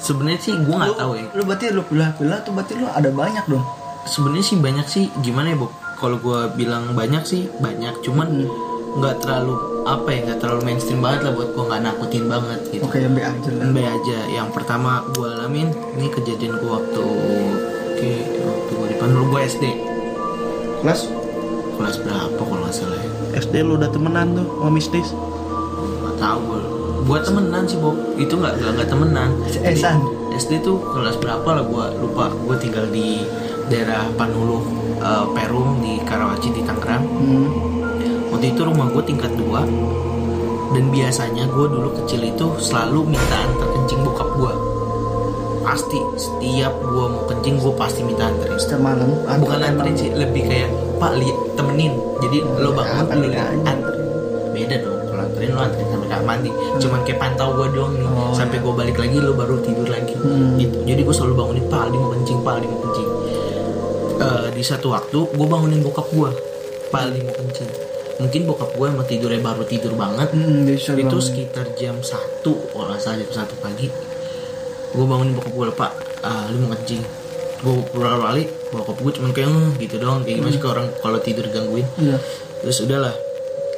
sebenarnya 0.00 0.40
sih 0.40 0.56
gue 0.56 0.72
nggak 0.72 0.96
tahu 0.96 1.12
ya. 1.20 1.28
Lu 1.36 1.44
berarti 1.44 1.68
lu 1.68 1.84
pilih-pilih 1.84 2.38
tuh 2.48 2.52
berarti 2.56 2.72
lu 2.80 2.88
ada 2.88 3.12
banyak 3.12 3.44
dong. 3.44 3.64
sebenarnya 4.02 4.42
sih 4.42 4.58
banyak 4.58 4.86
sih. 4.88 5.04
Gimana 5.22 5.54
ya 5.54 5.62
Bob 5.62 5.81
kalau 6.02 6.18
gue 6.18 6.40
bilang 6.58 6.98
banyak 6.98 7.22
sih 7.22 7.46
banyak. 7.62 8.02
Cuman 8.02 8.50
nggak 8.98 9.24
terlalu 9.24 9.54
apa 9.86 10.08
ya 10.10 10.18
nggak 10.26 10.38
terlalu 10.42 10.60
mainstream 10.66 11.00
banget 11.00 11.30
lah 11.30 11.32
buat 11.38 11.50
gue 11.54 11.64
nggak 11.64 11.82
nakutin 11.86 12.24
banget 12.26 12.60
gitu. 12.74 12.82
Oke, 12.82 12.98
yang 12.98 13.14
B 13.14 13.22
aja 13.22 13.50
lah. 13.54 13.64
B 13.70 13.78
aja. 13.80 14.18
Yang 14.28 14.48
pertama 14.50 15.06
gue 15.14 15.28
alamin 15.30 15.70
ini 15.94 16.06
kejadian 16.10 16.58
gue 16.58 16.70
waktu 16.70 17.02
oke 17.94 18.10
waktu 18.42 18.72
gue 18.74 18.86
di 18.90 18.96
dulu 18.98 19.24
gue 19.34 19.40
SD 19.46 19.64
Kelas 20.82 21.00
kelas 21.78 21.96
berapa 22.02 22.40
kalau 22.42 22.62
nggak 22.66 22.74
salah 22.74 22.98
ya? 22.98 23.10
SD 23.38 23.54
lu 23.62 23.78
udah 23.78 23.90
temenan 23.90 24.34
tuh 24.34 24.46
sama 24.46 24.70
mistis 24.74 25.08
nggak 26.02 26.16
tahu 26.18 26.38
gue 26.50 26.62
buat 27.02 27.22
temenan 27.26 27.66
sih 27.66 27.78
Bob. 27.82 27.98
Itu 28.14 28.38
nggak 28.38 28.62
nggak 28.62 28.72
nggak 28.78 28.88
temenan. 28.90 29.30
San. 29.74 29.98
SD 30.32 30.62
tuh 30.62 30.78
kelas 30.94 31.18
berapa 31.18 31.44
lah 31.44 31.64
gue 31.66 31.84
lupa. 31.98 32.30
Gue 32.30 32.56
tinggal 32.62 32.86
di 32.94 33.26
daerah 33.66 34.06
Panulu 34.14 34.81
eh, 35.02 35.26
Perum 35.34 35.82
di 35.82 35.98
Karawaci 36.06 36.48
di 36.54 36.62
Tangerang. 36.62 37.04
Hmm. 37.04 37.48
waktu 38.32 38.56
itu 38.56 38.64
rumah 38.64 38.88
gue 38.88 39.02
tingkat 39.04 39.34
dua. 39.36 39.66
Dan 40.72 40.88
biasanya 40.88 41.44
gue 41.52 41.66
dulu 41.68 41.92
kecil 42.00 42.24
itu 42.24 42.46
selalu 42.56 43.04
minta 43.04 43.36
antar 43.44 43.68
kencing 43.76 44.00
bokap 44.08 44.30
gue 44.40 44.72
pasti 45.62 46.02
setiap 46.18 46.74
gue 46.84 47.06
mau 47.06 47.24
kencing 47.30 47.56
gue 47.56 47.72
pasti 47.78 48.00
minta 48.02 48.28
anterin. 48.28 48.58
Setiap 48.58 48.82
malam. 48.82 49.08
bukan 49.38 49.62
anterin 49.62 49.94
sih 49.94 50.10
lebih 50.10 50.44
kayak 50.44 50.68
pak 50.98 51.16
lihat 51.16 51.38
temenin. 51.54 51.94
Jadi 52.20 52.44
lo 52.60 52.74
bangun 52.74 53.08
anterin 53.08 53.30
lu 53.30 53.38
anterin 53.64 54.02
beda 54.52 54.76
dong 54.84 55.00
kalau 55.08 55.22
anterin 55.24 55.50
lo 55.56 55.60
anterin 55.64 55.88
sampai 55.88 56.08
kamar 56.12 56.24
mandi. 56.26 56.50
Cuman 56.76 57.00
kayak 57.06 57.18
pantau 57.22 57.48
gue 57.56 57.66
doang 57.72 57.94
nih. 57.96 58.08
Oh, 58.10 58.34
sampai 58.36 58.58
gue 58.60 58.72
balik 58.74 58.96
lagi 59.00 59.16
lo 59.16 59.32
baru 59.32 59.56
tidur 59.64 59.88
lagi. 59.88 60.14
Hmm. 60.18 60.60
gitu. 60.60 60.76
Jadi 60.84 61.00
gue 61.00 61.14
selalu 61.14 61.34
bangunin 61.38 61.64
pak 61.70 61.80
Aldi 61.88 61.96
mau 61.96 62.10
kencing 62.12 62.38
pak 62.42 62.52
Aldi 62.58 62.66
mau 62.68 62.80
kencing 62.84 63.08
di 64.62 64.64
satu 64.70 64.94
waktu 64.94 65.18
gue 65.34 65.46
bangunin 65.50 65.82
bokap 65.82 66.06
gue 66.14 66.30
mau 66.94 67.34
kencing 67.34 67.92
mungkin 68.22 68.46
bokap 68.46 68.70
gue 68.78 68.86
emang 68.86 69.06
tidurnya 69.10 69.42
baru 69.42 69.66
tidur 69.66 69.98
banget. 69.98 70.30
Hmm, 70.30 70.62
itu 70.70 70.86
bangun. 70.86 71.18
sekitar 71.18 71.66
jam 71.74 71.98
satu 71.98 72.54
kalau 72.70 72.94
salah 72.94 73.18
jam 73.18 73.42
satu 73.42 73.58
pagi. 73.58 73.90
Gue 74.94 75.02
bangunin 75.02 75.34
bokap 75.34 75.50
gue 75.50 75.66
pak 75.74 75.90
ah, 76.22 76.46
lu 76.54 76.62
mau 76.62 76.70
kencing? 76.78 77.02
Gue 77.66 77.82
beberapa 77.90 78.30
kali 78.30 78.46
bokap 78.70 78.96
gue 79.02 79.12
cuman 79.18 79.30
kayak 79.34 79.50
"Eh," 79.50 79.70
gitu 79.82 79.96
doang. 79.98 80.22
Kayak 80.22 80.36
gimana 80.38 80.52
sih 80.54 80.62
ke 80.62 80.68
orang 80.70 80.86
kalau 81.02 81.18
tidur 81.18 81.46
gangguin 81.50 81.86
Iya. 81.98 82.16
terus 82.62 82.78
udahlah 82.86 83.14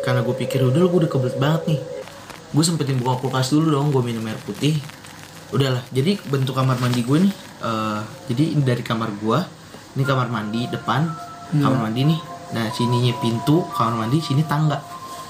karena 0.05 0.21
gue 0.21 0.35
pikir 0.37 0.61
udah 0.61 0.77
lu 0.85 0.93
gue 0.93 1.01
udah 1.09 1.11
kebelet 1.11 1.37
banget 1.41 1.63
nih. 1.65 1.81
Gue 2.53 2.63
sempetin 2.69 3.01
buka 3.01 3.25
kulkas 3.25 3.49
dulu 3.49 3.73
dong 3.73 3.89
gue 3.89 4.03
minum 4.05 4.29
air 4.29 4.37
putih. 4.45 4.77
Udahlah 5.57 5.81
jadi 5.89 6.21
bentuk 6.29 6.53
kamar 6.53 6.77
mandi 6.77 7.01
gue 7.01 7.19
nih 7.25 7.33
eh, 7.65 8.01
jadi 8.29 8.45
dari 8.61 8.83
kamar 8.85 9.09
gue 9.17 9.64
ini 9.95 10.03
kamar 10.03 10.27
mandi 10.27 10.67
depan 10.67 11.07
kamar 11.55 11.87
mandi 11.87 12.03
nih. 12.05 12.21
Nah 12.51 12.67
sininya 12.71 13.15
pintu 13.19 13.63
kamar 13.71 13.95
mandi 14.01 14.19
sini 14.19 14.43
tangga. 14.43 14.79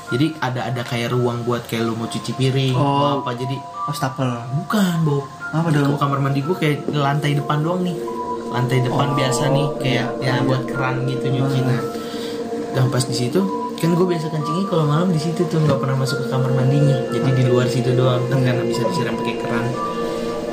Jadi 0.08 0.36
ada 0.38 0.68
ada 0.68 0.82
kayak 0.84 1.12
ruang 1.12 1.42
buat 1.42 1.64
kayak 1.64 1.84
lu 1.84 1.96
mau 1.96 2.06
cuci 2.06 2.32
piring 2.32 2.72
mau 2.72 2.84
Oh. 2.84 3.24
apa. 3.24 3.32
Jadi 3.34 3.56
Wastafel. 3.84 4.30
bukan 4.56 4.96
Bob. 5.04 5.24
Apa 5.52 5.68
dong? 5.70 5.96
kamar 5.96 6.18
mandi 6.18 6.40
gue 6.40 6.56
kayak 6.56 6.88
lantai 6.90 7.36
depan 7.36 7.60
doang 7.60 7.84
nih. 7.84 7.96
Lantai 8.48 8.80
depan 8.80 9.06
Oh, 9.10 9.16
biasa 9.16 9.44
nih 9.50 9.66
kayak 9.78 10.06
iya, 10.22 10.38
ya 10.38 10.44
buat 10.44 10.62
keran 10.64 11.04
gitu 11.04 11.26
nyuci. 11.28 11.60
Nah 11.60 11.80
dan 12.74 12.90
pas 12.90 13.04
di 13.04 13.14
situ 13.14 13.40
kan 13.74 13.92
gue 13.92 14.06
biasa 14.06 14.32
kencingnya 14.32 14.64
kalau 14.66 14.84
malam 14.88 15.12
di 15.12 15.20
situ 15.20 15.44
tuh 15.44 15.60
nggak 15.60 15.76
pernah 15.76 15.96
masuk 16.00 16.24
ke 16.24 16.26
kamar 16.28 16.50
mandinya. 16.52 16.96
Jadi 17.12 17.28
di 17.36 17.42
luar 17.44 17.68
situ 17.68 17.92
doang 17.92 18.24
kan 18.32 18.40
karena 18.40 18.64
bisa 18.64 18.80
disiram 18.88 19.14
pakai 19.14 19.36
keran 19.36 19.66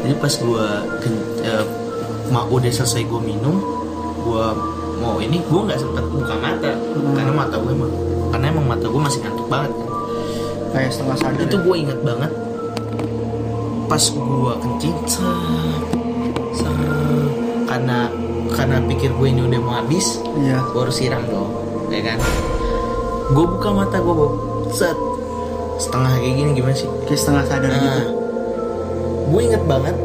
jadi 0.01 0.18
pas 0.18 0.34
gue 0.34 0.65
mau 2.32 2.50
udah 2.50 2.72
selesai 2.72 3.06
gue 3.06 3.22
minum 3.22 3.62
gue 4.22 4.46
mau 4.98 5.18
ini 5.18 5.42
gue 5.42 5.62
nggak 5.62 5.78
sempet 5.78 6.06
buka 6.08 6.36
mata. 6.38 6.72
Karena 7.12 7.32
mata 7.32 7.56
gue 7.58 7.72
emang 7.72 7.92
karena 8.32 8.46
emang 8.48 8.66
mata 8.68 8.86
gue 8.86 9.01
masih 9.01 9.20
ngantuk 9.22 9.48
banget. 9.48 9.72
Kan 9.74 9.90
Kayak 10.72 10.92
setengah 10.92 11.18
sadar. 11.18 11.42
itu 11.42 11.56
gue 11.58 11.75
inget 11.75 12.00
banget. 12.00 12.32
Pas 13.86 14.04
gue 14.08 14.54
kencing 14.58 14.96
karena 17.68 18.12
karena 18.51 18.78
pikir 18.84 19.10
gue 19.16 19.28
ini 19.28 19.42
udah 19.48 19.60
mau 19.63 19.74
habis 19.80 20.20
Iya. 20.36 20.60
gue 20.66 20.80
harus 20.80 20.96
siram 20.96 21.24
dong 21.24 21.50
ya 21.88 22.01
kan? 22.04 22.20
Gue 23.32 23.46
buka 23.48 23.70
mata 23.72 23.98
gue 23.98 24.16
set. 24.70 24.96
Setengah 25.80 26.13
kayak 26.13 26.36
gini 26.36 26.51
gimana 26.54 26.75
sih? 26.75 26.88
Kayak 27.08 27.20
setengah 27.20 27.44
sadar 27.48 27.72
gitu. 27.72 27.80
nah 27.82 28.06
gue 29.32 29.42
inget 29.42 29.63
banget 29.63 29.96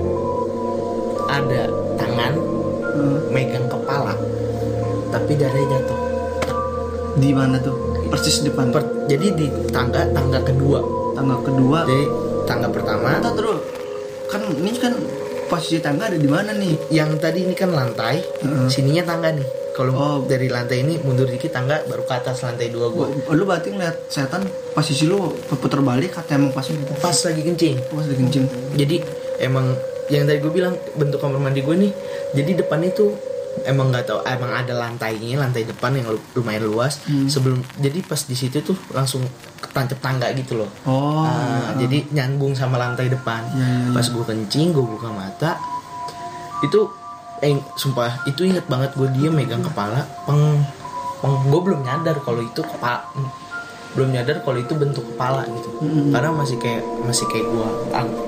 ada 1.26 1.62
tangan 1.96 2.32
Hmm. 2.96 3.18
megang 3.28 3.65
kepala 3.87 4.12
tapi 5.09 5.33
darahnya 5.38 5.78
jatuh 5.78 6.00
Di 7.16 7.33
mana 7.33 7.57
tuh? 7.57 7.73
Persis 8.07 8.45
depan. 8.45 8.69
Per- 8.69 9.09
jadi 9.09 9.33
di 9.33 9.47
tangga 9.73 10.05
tangga 10.12 10.43
kedua 10.43 10.85
Tangga 11.14 11.38
kedua. 11.40 11.87
jadi 11.87 12.05
tangga 12.45 12.69
pertama 12.69 13.16
terus. 13.25 13.62
Kan 14.28 14.43
ini 14.52 14.76
kan 14.76 14.93
posisi 15.47 15.81
tangga 15.81 16.11
ada 16.11 16.19
di 16.19 16.28
mana 16.28 16.52
nih? 16.52 16.93
yang 16.93 17.16
tadi 17.16 17.43
ini 17.43 17.57
kan 17.57 17.73
lantai, 17.73 18.21
Heeh. 18.21 18.69
sininya 18.69 19.07
tangga 19.07 19.33
nih. 19.33 19.47
Kalau 19.73 19.93
Oh. 19.93 20.16
dari 20.23 20.47
lantai 20.47 20.85
ini 20.85 21.00
mundur 21.00 21.25
dikit 21.25 21.50
tangga 21.50 21.81
baru 21.85 22.02
ke 22.02 22.14
atas 22.14 22.45
lantai 22.45 22.69
dua 22.69 22.93
gua. 22.93 23.09
Oh, 23.09 23.33
Lu 23.33 23.49
berarti 23.49 23.73
ngeliat 23.73 23.97
setan 24.07 24.45
posisi 24.73 25.09
lu 25.09 25.16
puter 25.49 25.81
balik 25.81 26.12
kata 26.12 26.37
emang 26.37 26.52
pas 26.52 26.64
gitu. 26.64 26.85
Pas 26.97 27.16
lagi 27.16 27.40
kencing. 27.40 27.76
Pas 27.87 28.05
lagi 28.05 28.16
kencing. 28.19 28.45
Jadi 28.75 28.97
emang 29.38 29.73
yang 30.07 30.23
tadi 30.23 30.38
gue 30.38 30.52
bilang 30.52 30.76
bentuk 30.93 31.16
kamar 31.16 31.40
mandi 31.40 31.61
gue 31.61 31.76
nih. 31.78 31.93
Jadi 32.33 32.50
depan 32.57 32.81
itu 32.83 33.16
emang 33.62 33.88
nggak 33.88 34.04
tahu 34.04 34.20
emang 34.22 34.52
ada 34.52 34.72
lantainya 34.72 35.38
lantai 35.38 35.62
depan 35.62 35.92
yang 35.92 36.06
lu- 36.06 36.26
lumayan 36.34 36.64
luas 36.64 37.00
Hmm. 37.02 37.25
sebelum 37.25 37.58
jadi 37.76 38.02
pas 38.02 38.20
di 38.20 38.32
situ 38.32 38.60
tuh 38.60 38.76
langsung 38.90 39.25
ketancap 39.58 39.98
tangga 39.98 40.28
gitu 40.32 40.56
loh 40.56 40.70
Oh. 40.82 41.22
Nah, 41.22 41.72
jadi 41.75 42.04
nyambung 42.10 42.52
sama 42.52 42.76
lantai 42.76 43.08
depan 43.08 43.40
Iya, 43.48 43.56
iya, 43.56 43.78
iya. 43.82 43.92
pas 43.92 44.04
gue 44.04 44.25
kencing 44.25 44.68
gue 44.70 44.84
buka 44.84 45.08
mata 45.08 45.56
itu 46.58 46.88
eh 47.38 47.52
sumpah 47.75 48.25
itu 48.25 48.44
inget 48.44 48.64
banget 48.64 48.92
gue 48.92 49.08
dia 49.12 49.28
megang 49.28 49.60
kepala 49.60 50.04
peng 50.22 50.60
peng 51.18 51.34
gue 51.46 51.60
belum 51.62 51.80
nyadar 51.80 52.16
kalau 52.20 52.40
itu 52.40 52.60
kepala 52.60 53.04
belum 53.92 54.08
nyadar 54.10 54.40
kalau 54.40 54.56
itu 54.56 54.72
bentuk 54.72 55.04
kepala 55.06 55.44
gitu 55.46 55.68
karena 56.10 56.28
masih 56.30 56.56
kayak 56.56 56.84
masih 57.00 57.25
kayak 57.26 57.44
gue 57.44 57.68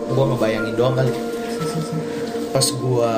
gue 0.09 0.25
ngebayangin 0.27 0.75
doang 0.75 0.93
kali 0.95 1.13
pas 2.53 2.65
gue 2.65 3.11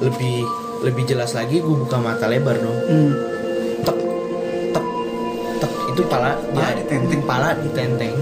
lebih 0.00 0.42
lebih 0.86 1.02
jelas 1.02 1.34
lagi 1.34 1.58
gue 1.58 1.76
buka 1.82 1.98
mata 1.98 2.30
lebar 2.30 2.54
dong. 2.62 2.78
Hmm. 2.86 3.12
tek 3.82 3.98
tek 4.70 4.86
tek. 5.58 5.72
Itu 5.90 6.02
pala 6.06 6.38
Pala 6.54 6.70
dia 6.70 6.78
ditenteng. 6.78 7.20
pala 7.26 7.48
ditenteng. 7.58 8.14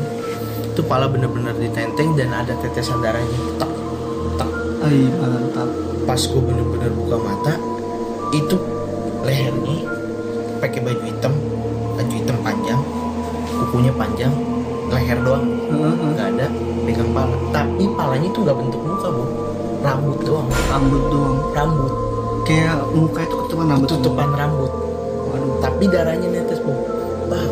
Itu 0.72 0.80
pala 0.88 1.04
bener-bener 1.12 1.52
ditenteng 1.60 2.16
dan 2.16 2.32
ada 2.32 2.56
tetesan 2.64 3.04
darahnya. 3.04 3.38
Tek 3.60 3.72
tek. 4.40 4.50
Ay, 4.88 5.12
mantap. 5.20 5.68
pas 6.04 6.20
gue 6.20 6.36
bener-bener 6.36 6.92
buka 6.92 7.16
mata 7.16 7.56
itu 8.32 8.56
lehernya 9.24 9.76
pakai 10.64 10.80
baju 10.80 11.04
hitam. 11.04 11.32
Baju 12.00 12.14
hitam 12.16 12.36
panjang. 12.40 12.80
Kukunya 13.60 13.92
panjang. 13.92 14.32
Leher 14.88 15.20
doang. 15.20 15.44
Nggak 16.16 16.28
ada. 16.32 16.46
Pegang 16.88 17.12
pala. 17.12 17.36
Tapi 17.52 17.84
palanya 17.92 18.28
itu 18.32 18.40
nggak 18.40 18.56
bentuk 18.56 18.80
muka 18.88 19.08
bu. 19.12 19.24
Rambut 19.84 20.18
doang. 20.24 20.48
Rambut 20.72 21.02
doang. 21.12 21.36
rambut 21.52 22.13
Kayak 22.44 22.76
muka 22.92 23.20
itu 23.20 23.34
ketutupan 23.34 23.66
rambut. 23.66 23.88
tutupan 23.88 24.30
rambut. 24.30 24.72
Waduh. 25.24 25.52
tapi 25.58 25.84
darahnya 25.88 26.28
netes 26.28 26.60
bu. 26.60 26.72
Bah 27.26 27.44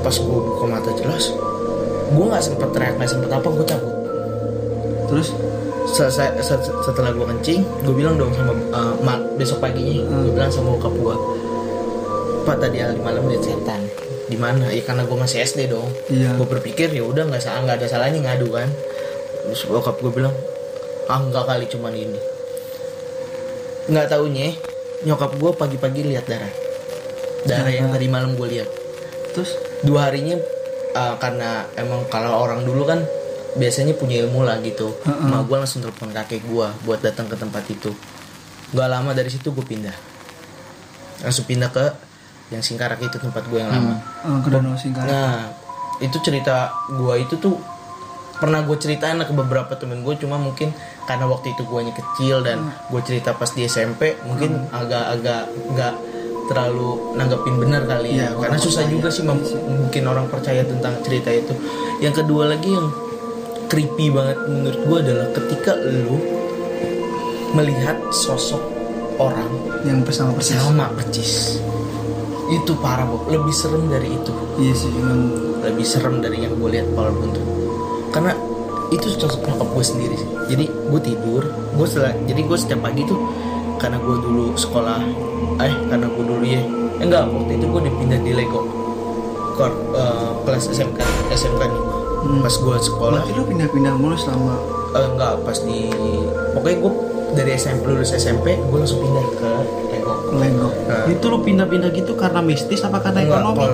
pas 0.00 0.14
gue 0.14 0.38
buka 0.40 0.64
mata 0.64 0.90
jelas 0.94 1.34
gue 2.10 2.24
nggak 2.24 2.42
sempet 2.42 2.68
teriak 2.72 2.94
nggak 2.96 3.06
sempet 3.06 3.30
apa 3.30 3.46
gue 3.46 3.64
cabut. 3.64 3.94
Terus 5.06 5.28
selesai 5.86 6.38
se- 6.40 6.70
setelah 6.80 7.10
gue 7.10 7.26
kencing 7.26 7.60
gue 7.82 7.94
bilang 7.94 8.14
dong 8.14 8.30
sama 8.30 8.54
uh, 8.70 8.94
mak 9.00 9.18
besok 9.34 9.58
paginya 9.58 10.02
gue 10.20 10.32
bilang 10.32 10.48
sama 10.48 10.74
bokap 10.74 10.94
gue 10.94 11.14
pak 12.40 12.56
tadi 12.58 12.78
hari 12.80 12.98
malam 12.98 13.26
lihat 13.26 13.44
setan. 13.44 13.82
Di 14.26 14.38
mana? 14.38 14.70
Ya 14.70 14.78
karena 14.80 15.02
gue 15.02 15.16
masih 15.16 15.42
SD 15.42 15.66
dong. 15.68 15.90
Iya. 16.06 16.38
gue 16.38 16.46
berpikir 16.48 16.90
ya 16.90 17.02
udah 17.02 17.26
nggak 17.26 17.42
salah 17.42 17.62
nggak 17.62 17.82
ada 17.82 17.86
salahnya 17.86 18.22
ngadu 18.22 18.48
kan. 18.48 18.70
Terus 19.44 19.66
bokap 19.66 19.98
gue 19.98 20.12
bilang 20.12 20.34
ah 21.06 21.18
nggak 21.18 21.44
kali 21.44 21.66
cuman 21.66 21.90
ini 21.92 22.20
nggak 23.88 24.06
taunya 24.12 24.52
nyokap 25.06 25.32
gue 25.40 25.50
pagi-pagi 25.56 26.00
lihat 26.04 26.28
darah. 26.28 26.52
Darah 27.48 27.72
yang 27.72 27.88
tadi 27.88 28.06
malam 28.10 28.36
gue 28.36 28.48
lihat. 28.48 28.68
Terus? 29.32 29.56
Dua 29.80 30.12
harinya 30.12 30.36
uh, 30.92 31.16
karena 31.16 31.64
emang 31.80 32.04
kalau 32.12 32.36
orang 32.36 32.66
dulu 32.68 32.84
kan 32.84 33.00
biasanya 33.56 33.96
punya 33.96 34.20
ilmu 34.26 34.44
lah 34.44 34.60
gitu. 34.60 34.92
Heeh. 35.08 35.26
emak 35.26 35.48
gue 35.48 35.56
langsung 35.56 35.80
telepon 35.80 36.12
kakek 36.12 36.44
gue 36.44 36.66
buat 36.84 37.00
datang 37.00 37.26
ke 37.26 37.36
tempat 37.40 37.64
itu. 37.72 37.90
Gak 38.76 38.88
lama 38.92 39.10
dari 39.16 39.32
situ 39.32 39.50
gue 39.50 39.64
pindah. 39.64 39.96
Langsung 41.24 41.48
pindah 41.48 41.72
ke 41.72 41.86
yang 42.50 42.62
singkarak 42.62 43.00
itu 43.00 43.16
tempat 43.16 43.46
gue 43.48 43.58
yang 43.58 43.70
lama. 43.70 43.94
Eh, 43.98 44.38
ke 44.44 44.48
danau 44.52 44.74
singkarak. 44.76 45.08
nah 45.08 45.48
itu 46.00 46.16
cerita 46.24 46.72
gue 46.88 47.14
itu 47.20 47.36
tuh 47.36 47.60
pernah 48.40 48.64
gue 48.64 48.76
ceritain 48.80 49.20
ke 49.20 49.34
beberapa 49.36 49.76
temen 49.76 50.00
gue 50.00 50.16
cuma 50.16 50.40
mungkin 50.40 50.72
karena 51.04 51.28
waktu 51.28 51.52
itu 51.52 51.62
guanya 51.68 51.92
kecil 51.92 52.40
dan 52.40 52.72
gue 52.88 53.00
cerita 53.04 53.36
pas 53.36 53.52
di 53.52 53.68
SMP 53.68 54.16
mungkin 54.24 54.66
agak-agak 54.72 55.52
nggak 55.76 55.94
terlalu 56.50 57.14
nanggepin 57.14 57.62
benar 57.62 57.86
kali 57.86 58.18
ya. 58.18 58.34
Iya, 58.34 58.42
karena 58.42 58.58
susah 58.58 58.82
percaya. 58.82 58.94
juga 58.98 59.08
sih 59.14 59.22
mungkin 59.70 60.02
orang 60.10 60.26
percaya 60.26 60.66
tentang 60.66 60.98
cerita 61.06 61.30
itu. 61.30 61.54
Yang 62.02 62.26
kedua 62.26 62.50
lagi 62.50 62.74
yang 62.74 62.90
creepy 63.70 64.10
banget 64.10 64.38
menurut 64.50 64.80
gue 64.82 64.98
adalah 64.98 65.26
ketika 65.30 65.78
lu 65.78 66.18
melihat 67.54 68.02
sosok 68.10 68.58
orang 69.22 69.52
yang 69.86 70.02
bersama 70.02 70.34
persis. 70.34 70.58
sama 70.58 70.90
percis 70.90 71.62
itu 72.50 72.72
parah 72.82 73.06
Bob. 73.06 73.30
Lebih 73.30 73.54
serem 73.54 73.86
dari 73.86 74.10
itu. 74.10 74.32
Iya 74.58 74.74
sih, 74.74 74.90
emang. 74.90 75.22
Lebih 75.62 75.86
serem 75.86 76.18
dari 76.18 76.42
yang 76.42 76.58
gue 76.58 76.70
lihat 76.72 76.88
Power 76.98 77.14
Bentuk 77.14 77.69
karena 78.10 78.32
itu 78.90 79.06
sosok 79.08 79.46
nyokap 79.46 79.68
gue 79.70 79.84
sendiri 79.86 80.14
sih. 80.14 80.28
Jadi 80.50 80.64
gue 80.66 81.00
tidur 81.00 81.42
gue 81.46 81.86
setelah 81.86 82.12
jadi 82.26 82.40
gue 82.42 82.58
setiap 82.58 82.80
pagi 82.82 83.06
tuh 83.06 83.18
karena 83.78 83.96
gue 83.96 84.16
dulu 84.18 84.52
sekolah 84.54 85.00
eh 85.58 85.74
karena 85.88 86.06
gue 86.06 86.24
dulu 86.26 86.44
ya 86.44 86.60
eh, 86.60 86.64
enggak 87.00 87.24
waktu 87.26 87.52
itu 87.54 87.66
gue 87.66 87.82
dipindah 87.86 88.20
di 88.20 88.32
Lego 88.34 88.60
Kor, 89.54 89.70
eh, 89.94 90.30
kelas 90.42 90.68
SMK 90.68 90.98
SMK 91.30 91.60
nih 91.62 91.82
pas 92.40 92.52
gue 92.52 92.76
sekolah. 92.78 93.20
Berarti 93.24 93.32
lu 93.32 93.44
pindah-pindah 93.46 93.94
mulu 93.96 94.12
selama? 94.14 94.54
Eh, 94.92 95.06
enggak 95.06 95.32
pas 95.40 95.58
di 95.60 95.88
pokoknya 96.52 96.76
gue 96.78 96.92
dari 97.30 97.50
SMP 97.54 97.84
lulus 97.88 98.10
SMP 98.10 98.58
gue 98.58 98.76
langsung 98.76 99.00
pindah 99.00 99.26
ke 99.38 99.50
Lego. 99.88 100.12
Lego. 100.34 100.68
Nah, 100.84 101.06
Itu 101.06 101.24
lu 101.30 101.38
pindah-pindah 101.40 101.90
gitu 101.90 102.12
karena 102.14 102.42
mistis 102.42 102.82
apa 102.82 102.98
karena 102.98 103.22
Enggak, 103.22 103.38
ekonomi? 103.38 103.66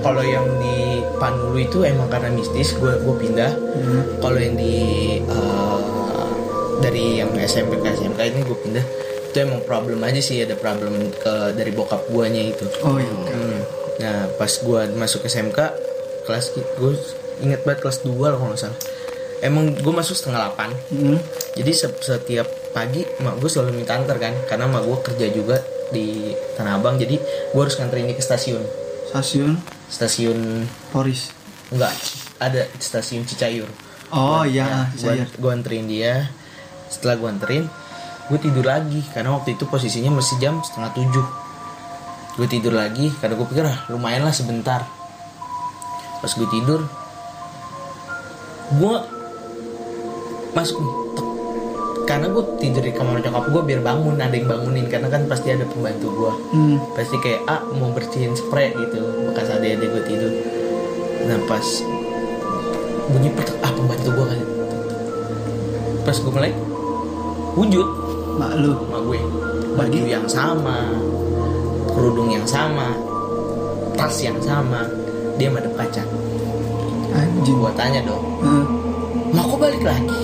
kalau 0.00 0.22
yang 0.22 0.46
di 0.56 0.76
Panulu 1.16 1.56
itu 1.56 1.82
emang 1.82 2.06
karena 2.06 2.30
mistis 2.30 2.72
gue 2.72 2.92
gue 2.96 3.16
pindah 3.18 3.52
Hmm. 3.72 4.02
kalau 4.18 4.36
yang 4.36 4.54
di 4.54 4.76
eh, 5.20 5.80
dari 6.78 7.04
yang 7.18 7.32
SMP 7.38 7.76
ke 7.76 7.88
SMK 7.90 8.20
ini 8.26 8.40
gue 8.40 8.58
pindah 8.58 8.84
itu 9.24 9.36
emang 9.38 9.62
problem 9.62 10.00
aja 10.00 10.18
sih 10.18 10.38
ada 10.38 10.54
problem 10.54 10.90
ke 11.12 11.32
dari 11.52 11.70
bokap 11.70 12.06
guanya 12.06 12.42
itu 12.42 12.64
Oh 12.80 12.96
iya. 12.96 13.08
Hmm. 13.26 13.58
nah 13.96 14.16
pas 14.32 14.50
gue 14.50 14.80
masuk 14.90 15.22
SMK 15.22 15.58
kelas 16.22 16.44
gue 16.52 16.92
inget 17.40 17.62
banget 17.62 17.80
kelas 17.80 17.98
2 18.00 18.10
lah 18.22 18.34
kalau 18.34 18.50
nggak 18.50 18.60
salah 18.60 18.78
emang 19.40 19.72
gue 19.72 19.92
masuk 19.94 20.12
setengah 20.12 20.50
8 20.50 20.72
Hmm. 20.90 21.18
jadi 21.54 21.70
se- 21.70 22.00
setiap 22.00 22.44
pagi 22.70 23.02
mak 23.18 23.36
gue 23.36 23.48
selalu 23.48 23.74
minta 23.74 23.94
antar 23.94 24.16
kan 24.16 24.34
karena 24.44 24.66
mak 24.66 24.82
gue 24.82 24.98
kerja 25.02 25.26
juga 25.28 25.56
di 25.90 26.30
Tanah 26.54 26.76
Abang 26.76 26.96
jadi 26.96 27.16
gue 27.18 27.60
harus 27.60 27.74
nganterin 27.74 28.06
dia 28.06 28.14
ke 28.14 28.22
stasiun 28.22 28.62
Stasiun 29.08 29.58
stasiun 29.90 30.64
Poris. 30.94 31.34
enggak 31.74 31.92
ada 32.38 32.64
stasiun 32.78 33.26
Cicayur 33.26 33.68
Oh 34.10 34.42
iya, 34.42 34.90
gue 34.90 35.06
saya. 35.06 35.22
gue 35.22 35.50
anterin 35.54 35.86
dia 35.86 36.26
setelah 36.90 37.14
gue 37.14 37.28
anterin 37.30 37.64
gue 38.26 38.38
tidur 38.42 38.66
lagi 38.66 39.02
karena 39.14 39.38
waktu 39.38 39.54
itu 39.54 39.70
posisinya 39.70 40.10
masih 40.18 40.38
jam 40.42 40.58
setengah 40.62 40.90
tujuh 40.98 41.26
gue 42.38 42.46
tidur 42.50 42.74
lagi 42.74 43.10
karena 43.22 43.34
gue 43.38 43.46
pikir 43.50 43.62
ah 43.66 43.78
lumayan 43.86 44.26
lah 44.26 44.34
sebentar 44.34 44.82
pas 46.18 46.32
gue 46.34 46.48
tidur 46.50 46.86
gue 48.70 48.94
masuk. 50.54 50.78
Karena 52.10 52.26
gue 52.26 52.42
tidur 52.58 52.82
di 52.82 52.90
kamar 52.90 53.22
nyokap 53.22 53.44
gue 53.46 53.62
biar 53.62 53.80
bangun 53.80 54.18
ada 54.18 54.34
yang 54.34 54.50
bangunin. 54.50 54.90
Karena 54.90 55.06
kan 55.06 55.30
pasti 55.30 55.54
ada 55.54 55.62
pembantu 55.62 56.10
gue 56.10 56.32
Hmm. 56.50 56.76
pasti 56.90 57.14
kayak 57.22 57.46
ah 57.46 57.62
mau 57.70 57.94
bersihin 57.94 58.34
spray 58.34 58.74
gitu. 58.74 58.98
Bekas 59.30 59.46
ada 59.46 59.62
ada 59.62 59.86
gue 59.86 60.02
tidur. 60.02 60.32
Nah 61.30 61.38
pas 61.46 61.62
bunyi 63.06 63.30
petek 63.30 63.54
ah 63.62 63.70
pembantu 63.70 64.08
gue 64.10 64.26
kali 64.26 64.44
pas 66.02 66.16
gue 66.18 66.32
mulai 66.32 66.52
wujud. 67.54 67.86
Mak 68.34 68.52
lu. 68.58 68.72
sama 68.74 68.98
gue. 69.06 69.20
Baju 69.78 70.00
yang 70.02 70.26
sama. 70.26 70.78
Kerudung 71.90 72.34
yang 72.34 72.42
sama. 72.42 72.90
Tas 73.94 74.18
yang 74.18 74.40
sama. 74.42 74.82
Dia 75.38 75.46
madep 75.46 75.72
kaca 75.72 76.02
Anjing. 77.10 77.56
gue 77.56 77.72
tanya 77.74 78.04
dong 78.04 78.22
Heeh. 78.38 78.64
mau 79.32 79.44
kok 79.46 79.58
balik 79.58 79.82
lagi? 79.82 80.20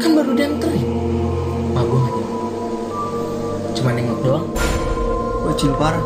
Kan 0.00 0.16
baru 0.16 0.32
dianterin 0.32 0.88
mak 1.76 1.84
gue 1.84 2.00
jawab 2.00 2.24
cuma 3.76 3.90
nengok 3.92 4.18
doang. 4.24 4.46
Bocil 5.44 5.72
parah. 5.76 6.00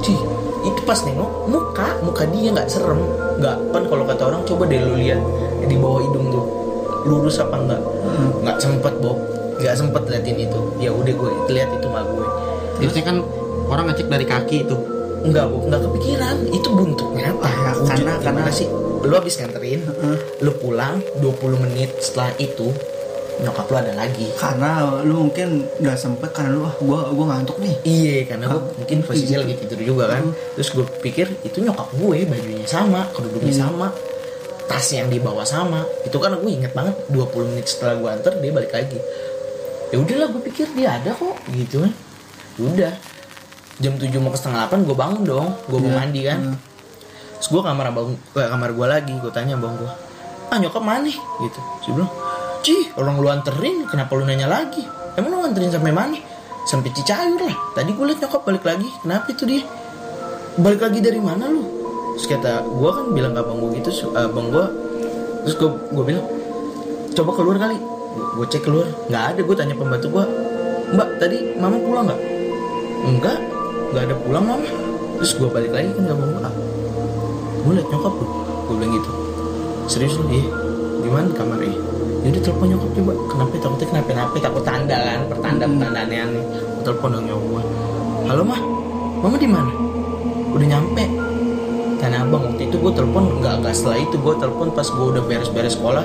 Cih, 0.00 0.16
itu 0.64 0.80
pas 0.82 0.96
nengok 0.98 1.30
muka, 1.46 1.88
muka 2.00 2.24
dia 2.26 2.48
nggak 2.50 2.64
serem, 2.66 3.00
nggak 3.36 3.56
kan 3.70 3.82
kalau 3.84 4.04
kata 4.04 4.22
orang 4.24 4.42
coba 4.42 4.64
deh 4.64 4.80
lu 4.80 4.96
lihat 4.96 5.20
di 5.62 5.76
bawah 5.76 6.00
hidung 6.00 6.28
tuh 6.28 6.44
lurus 7.04 7.36
apa 7.38 7.56
enggak, 7.56 7.80
nggak 8.40 8.56
sempet 8.58 8.94
bob, 8.98 9.16
nggak 9.56 9.72
sempet 9.74 10.02
liatin 10.08 10.38
itu, 10.42 10.60
ya 10.76 10.88
udah 10.90 11.12
gue 11.12 11.30
lihat 11.48 11.68
itu 11.70 11.86
mah 11.86 12.04
gue, 12.04 12.26
Biasanya 12.80 13.04
kan 13.04 13.16
orang 13.66 13.84
ngecek 13.88 14.08
dari 14.08 14.24
kaki 14.24 14.56
itu. 14.64 14.76
nggak 15.24 15.44
bob, 15.46 15.62
nggak 15.68 15.80
kepikiran, 15.82 16.36
itu 16.52 16.68
bentuknya 16.68 17.32
apa, 17.32 17.44
Ah, 17.44 17.52
ya, 17.54 17.72
Wujud 17.74 17.88
karena- 17.88 18.20
karena- 18.20 18.52
sih, 18.52 18.68
lu 19.00 19.14
habis 19.14 19.36
nganterin, 19.36 19.80
Heeh. 19.82 20.16
lu 20.40 20.52
pulang 20.54 21.00
20 21.16 21.56
menit 21.58 21.96
setelah 21.96 22.28
itu 22.36 22.68
nyokap 23.40 23.66
lu 23.66 23.76
ada 23.76 23.92
lagi. 23.92 24.26
Karena 24.32 24.70
lu 25.00 25.24
mungkin 25.24 25.48
nggak 25.76 25.96
sempet 25.96 26.30
karena 26.30 26.52
lu 26.52 26.62
ah 26.62 26.74
gua 26.78 27.10
gua 27.10 27.26
ngantuk 27.32 27.58
nih. 27.58 27.74
Iya 27.82 28.16
karena 28.26 28.44
gue 28.46 28.60
Ah, 28.60 28.64
mungkin 28.76 28.98
posisinya 29.02 29.40
lagi 29.42 29.54
tidur 29.58 29.80
juga 29.80 30.04
kan 30.08 30.22
Hmm. 30.24 30.34
Terus 30.54 30.68
gue 30.70 30.84
pikir 31.00 31.26
itu 31.42 31.58
nyokap 31.58 31.88
gue 31.92 32.16
bajunya 32.24 32.62
sama 32.64 33.08
Kerudungnya 33.10 33.50
Hmm. 33.50 33.62
sama 33.66 33.86
Tas 34.64 34.86
yang 34.88 35.08
dibawa 35.08 35.42
sama 35.42 35.82
Itu 36.02 36.16
kan 36.16 36.32
gue 36.34 36.48
inget 36.48 36.72
banget 36.72 36.94
20 37.08 37.20
menit 37.46 37.66
setelah 37.66 37.94
gue 37.94 38.08
anter 38.10 38.32
dia 38.36 38.50
balik 38.50 38.70
lagi 38.70 38.98
ya 39.90 39.96
udahlah 39.96 40.26
gue 40.28 40.42
pikir 40.44 40.66
dia 40.72 40.88
ada 40.92 41.10
kok 41.12 41.38
gitu 41.48 41.78
kan 41.80 41.92
udah 42.56 42.92
jam 43.76 43.94
7 43.94 44.10
mau 44.18 44.30
ke 44.30 44.38
setengah 44.38 44.66
8 44.66 44.82
gue 44.82 44.96
bangun 44.96 45.22
dong 45.22 45.48
gue 45.64 45.78
mau 45.78 45.86
Iya. 45.86 45.96
mandi 45.96 46.20
kan 46.24 46.38
Hmm. 46.40 46.56
terus 47.34 47.48
gue 47.48 47.60
kamar 47.60 47.84
abang 47.88 48.10
kamar 48.32 48.70
gue 48.72 48.86
lagi 48.88 49.14
gue 49.14 49.30
tanya 49.30 49.54
abang 49.54 49.74
gue 49.76 49.90
ah 50.44 50.56
nyokap 50.56 50.82
mana 50.82 51.06
gitu 51.06 51.60
dia 51.80 51.90
bilang 51.92 52.10
Cih 52.64 52.96
orang 52.96 53.20
lu 53.20 53.28
anterin 53.28 53.84
kenapa 53.84 54.16
lu 54.16 54.24
nanya 54.24 54.48
lagi? 54.48 54.80
Emang 55.20 55.36
lu 55.36 55.38
nganterin 55.44 55.68
sampai 55.68 55.92
mana? 55.92 56.16
Sampai 56.64 56.96
Cicayur 56.96 57.36
lah. 57.36 57.52
Tadi 57.76 57.92
gue 57.92 58.04
liat 58.08 58.24
nyokap 58.24 58.40
balik 58.40 58.64
lagi. 58.64 58.88
Kenapa 59.04 59.28
itu 59.36 59.44
dia? 59.44 59.68
Balik 60.56 60.80
lagi 60.80 61.04
dari 61.04 61.20
mana 61.20 61.44
lu? 61.52 61.60
Terus 62.16 62.24
kata 62.24 62.64
gue 62.64 62.88
kan 62.88 63.06
bilang 63.12 63.36
ke 63.36 63.44
abang 63.44 63.60
gue 63.60 63.70
gitu 63.84 64.08
abang 64.16 64.48
gue 64.48 64.64
terus 65.44 65.60
gue 65.60 65.70
gue 65.92 66.04
bilang 66.08 66.24
coba 67.12 67.30
keluar 67.36 67.56
kali. 67.68 67.76
Gue 68.32 68.46
cek 68.48 68.62
keluar. 68.64 68.88
Nggak 69.12 69.24
ada 69.36 69.40
gue 69.44 69.56
tanya 69.60 69.74
pembantu 69.76 70.06
gue 70.08 70.24
mbak 70.96 71.08
tadi 71.20 71.36
mama 71.60 71.76
pulang 71.84 72.08
nggak? 72.08 72.20
Enggak 73.04 73.38
nggak 73.92 74.02
ada 74.08 74.16
pulang 74.24 74.44
mama. 74.48 74.68
Terus 75.20 75.36
gue 75.36 75.48
balik 75.52 75.68
lagi 75.68 75.92
kan 76.00 76.08
abang 76.08 76.32
gue 76.32 76.40
ah, 76.40 76.54
gue 77.60 77.72
liat 77.76 77.88
nyokap 77.92 78.12
lu 78.16 78.26
gue 78.72 78.74
bilang 78.80 78.92
gitu. 78.96 79.10
Serius 79.84 80.16
lu 80.16 80.24
iya 80.32 80.48
di 81.04 81.12
mana 81.12 81.28
di 82.24 82.32
kamar 82.32 82.40
ya 82.40 82.40
telepon 82.40 82.66
nyokap 82.72 82.90
coba. 82.96 83.12
Kenapa 83.28 83.54
takutnya 83.60 83.86
kenapa 83.92 84.08
kenapa? 84.08 84.34
Takut 84.40 84.64
tanda 84.64 84.96
kan? 84.96 85.20
Pertanda 85.28 85.64
pertanda 85.68 86.00
aneh 86.08 86.18
aneh 86.24 86.44
telepon 86.80 87.08
dong 87.12 87.24
nyokap 87.28 87.44
gue 87.44 87.62
halo 88.24 88.42
mah 88.44 88.60
mama 89.20 89.36
di 89.36 89.48
mana? 89.48 89.72
Udah 90.56 90.66
nyampe. 90.68 91.04
Tanah 92.00 92.24
Abang 92.24 92.42
waktu 92.52 92.68
itu 92.68 92.76
gue 92.80 92.92
telepon 92.96 93.24
nggak 93.44 93.54
nggak 93.60 93.74
setelah 93.76 93.98
itu. 94.00 94.16
Gue 94.16 94.34
telepon 94.40 94.68
pas 94.72 94.88
gue 94.88 95.06
udah 95.12 95.22
beres-beres 95.28 95.76
sekolah. 95.76 96.04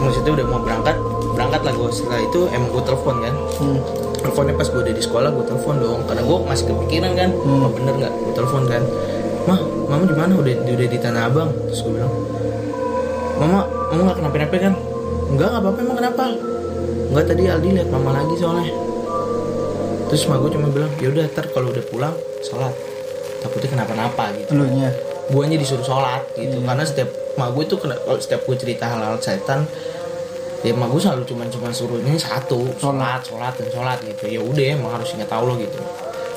Maksudnya 0.00 0.32
udah 0.40 0.46
mau 0.48 0.60
berangkat 0.64 0.96
berangkat 1.32 1.60
lah 1.64 1.72
gue 1.76 1.88
setelah 1.92 2.20
itu 2.24 2.40
emang 2.52 2.68
gue 2.72 2.82
telepon 2.84 3.16
kan. 3.20 3.34
Hmm. 3.60 3.80
teleponnya 4.22 4.54
pas 4.54 4.70
gue 4.70 4.80
udah 4.86 4.94
di 4.94 5.02
sekolah 5.02 5.28
gue 5.28 5.44
telepon 5.44 5.74
dong. 5.76 6.00
Karena 6.08 6.22
gue 6.24 6.36
masih 6.48 6.64
kepikiran 6.72 7.12
kan 7.12 7.30
Hmm. 7.36 7.68
oh, 7.68 7.70
bener 7.76 7.94
nggak? 8.00 8.12
Gue 8.16 8.32
telepon 8.32 8.62
kan. 8.64 8.82
Mah 9.44 9.60
mama 9.92 10.04
di 10.08 10.16
mana? 10.16 10.32
Udah 10.40 10.54
udah 10.64 10.88
di 10.88 10.98
tanah 11.00 11.22
abang. 11.28 11.50
Terus 11.68 11.80
gue 11.84 11.92
bilang 12.00 12.12
mama 13.36 13.60
mama 13.92 14.00
nggak 14.08 14.16
kenapa-napa 14.22 14.56
kan 14.56 14.74
enggak 15.32 15.48
nggak 15.48 15.62
apa-apa 15.64 15.78
emang 15.80 15.98
kenapa? 15.98 16.22
Enggak 17.12 17.24
tadi 17.32 17.42
Aldi 17.48 17.68
lihat 17.72 17.88
mama 17.88 18.10
lagi 18.12 18.34
soalnya. 18.36 18.72
Terus 20.12 20.28
mah 20.28 20.36
gue 20.44 20.50
cuma 20.52 20.68
bilang 20.68 20.92
yaudah 21.00 21.24
ntar 21.32 21.48
kalau 21.56 21.72
udah 21.72 21.84
pulang 21.88 22.12
sholat. 22.44 22.72
Takutnya 23.40 23.80
kenapa-napa 23.80 24.28
gitu. 24.36 24.52
Lu 24.60 24.68
nya 24.68 24.92
guanya 25.32 25.56
disuruh 25.56 25.84
sholat 25.84 26.20
gitu. 26.36 26.60
Karena 26.60 26.84
setiap 26.84 27.08
mak 27.40 27.56
gue 27.56 27.64
tuh 27.64 27.80
kena 27.80 27.96
kalau 27.96 28.20
setiap 28.20 28.44
gue 28.44 28.56
cerita 28.60 28.92
hal-hal 28.92 29.16
setan 29.24 29.64
ya 30.60 30.76
mak 30.76 30.92
gue 30.92 31.00
selalu 31.00 31.24
cuman 31.24 31.48
cuman 31.48 31.72
suruhnya 31.72 32.12
satu 32.20 32.76
sholat. 32.76 33.24
sholat 33.24 33.56
dan 33.56 33.68
sholat 33.72 33.98
gitu. 34.04 34.28
Ya 34.28 34.40
udah 34.44 34.64
emang 34.68 35.00
harus 35.00 35.16
ingat 35.16 35.32
Allah 35.32 35.56
gitu. 35.56 35.80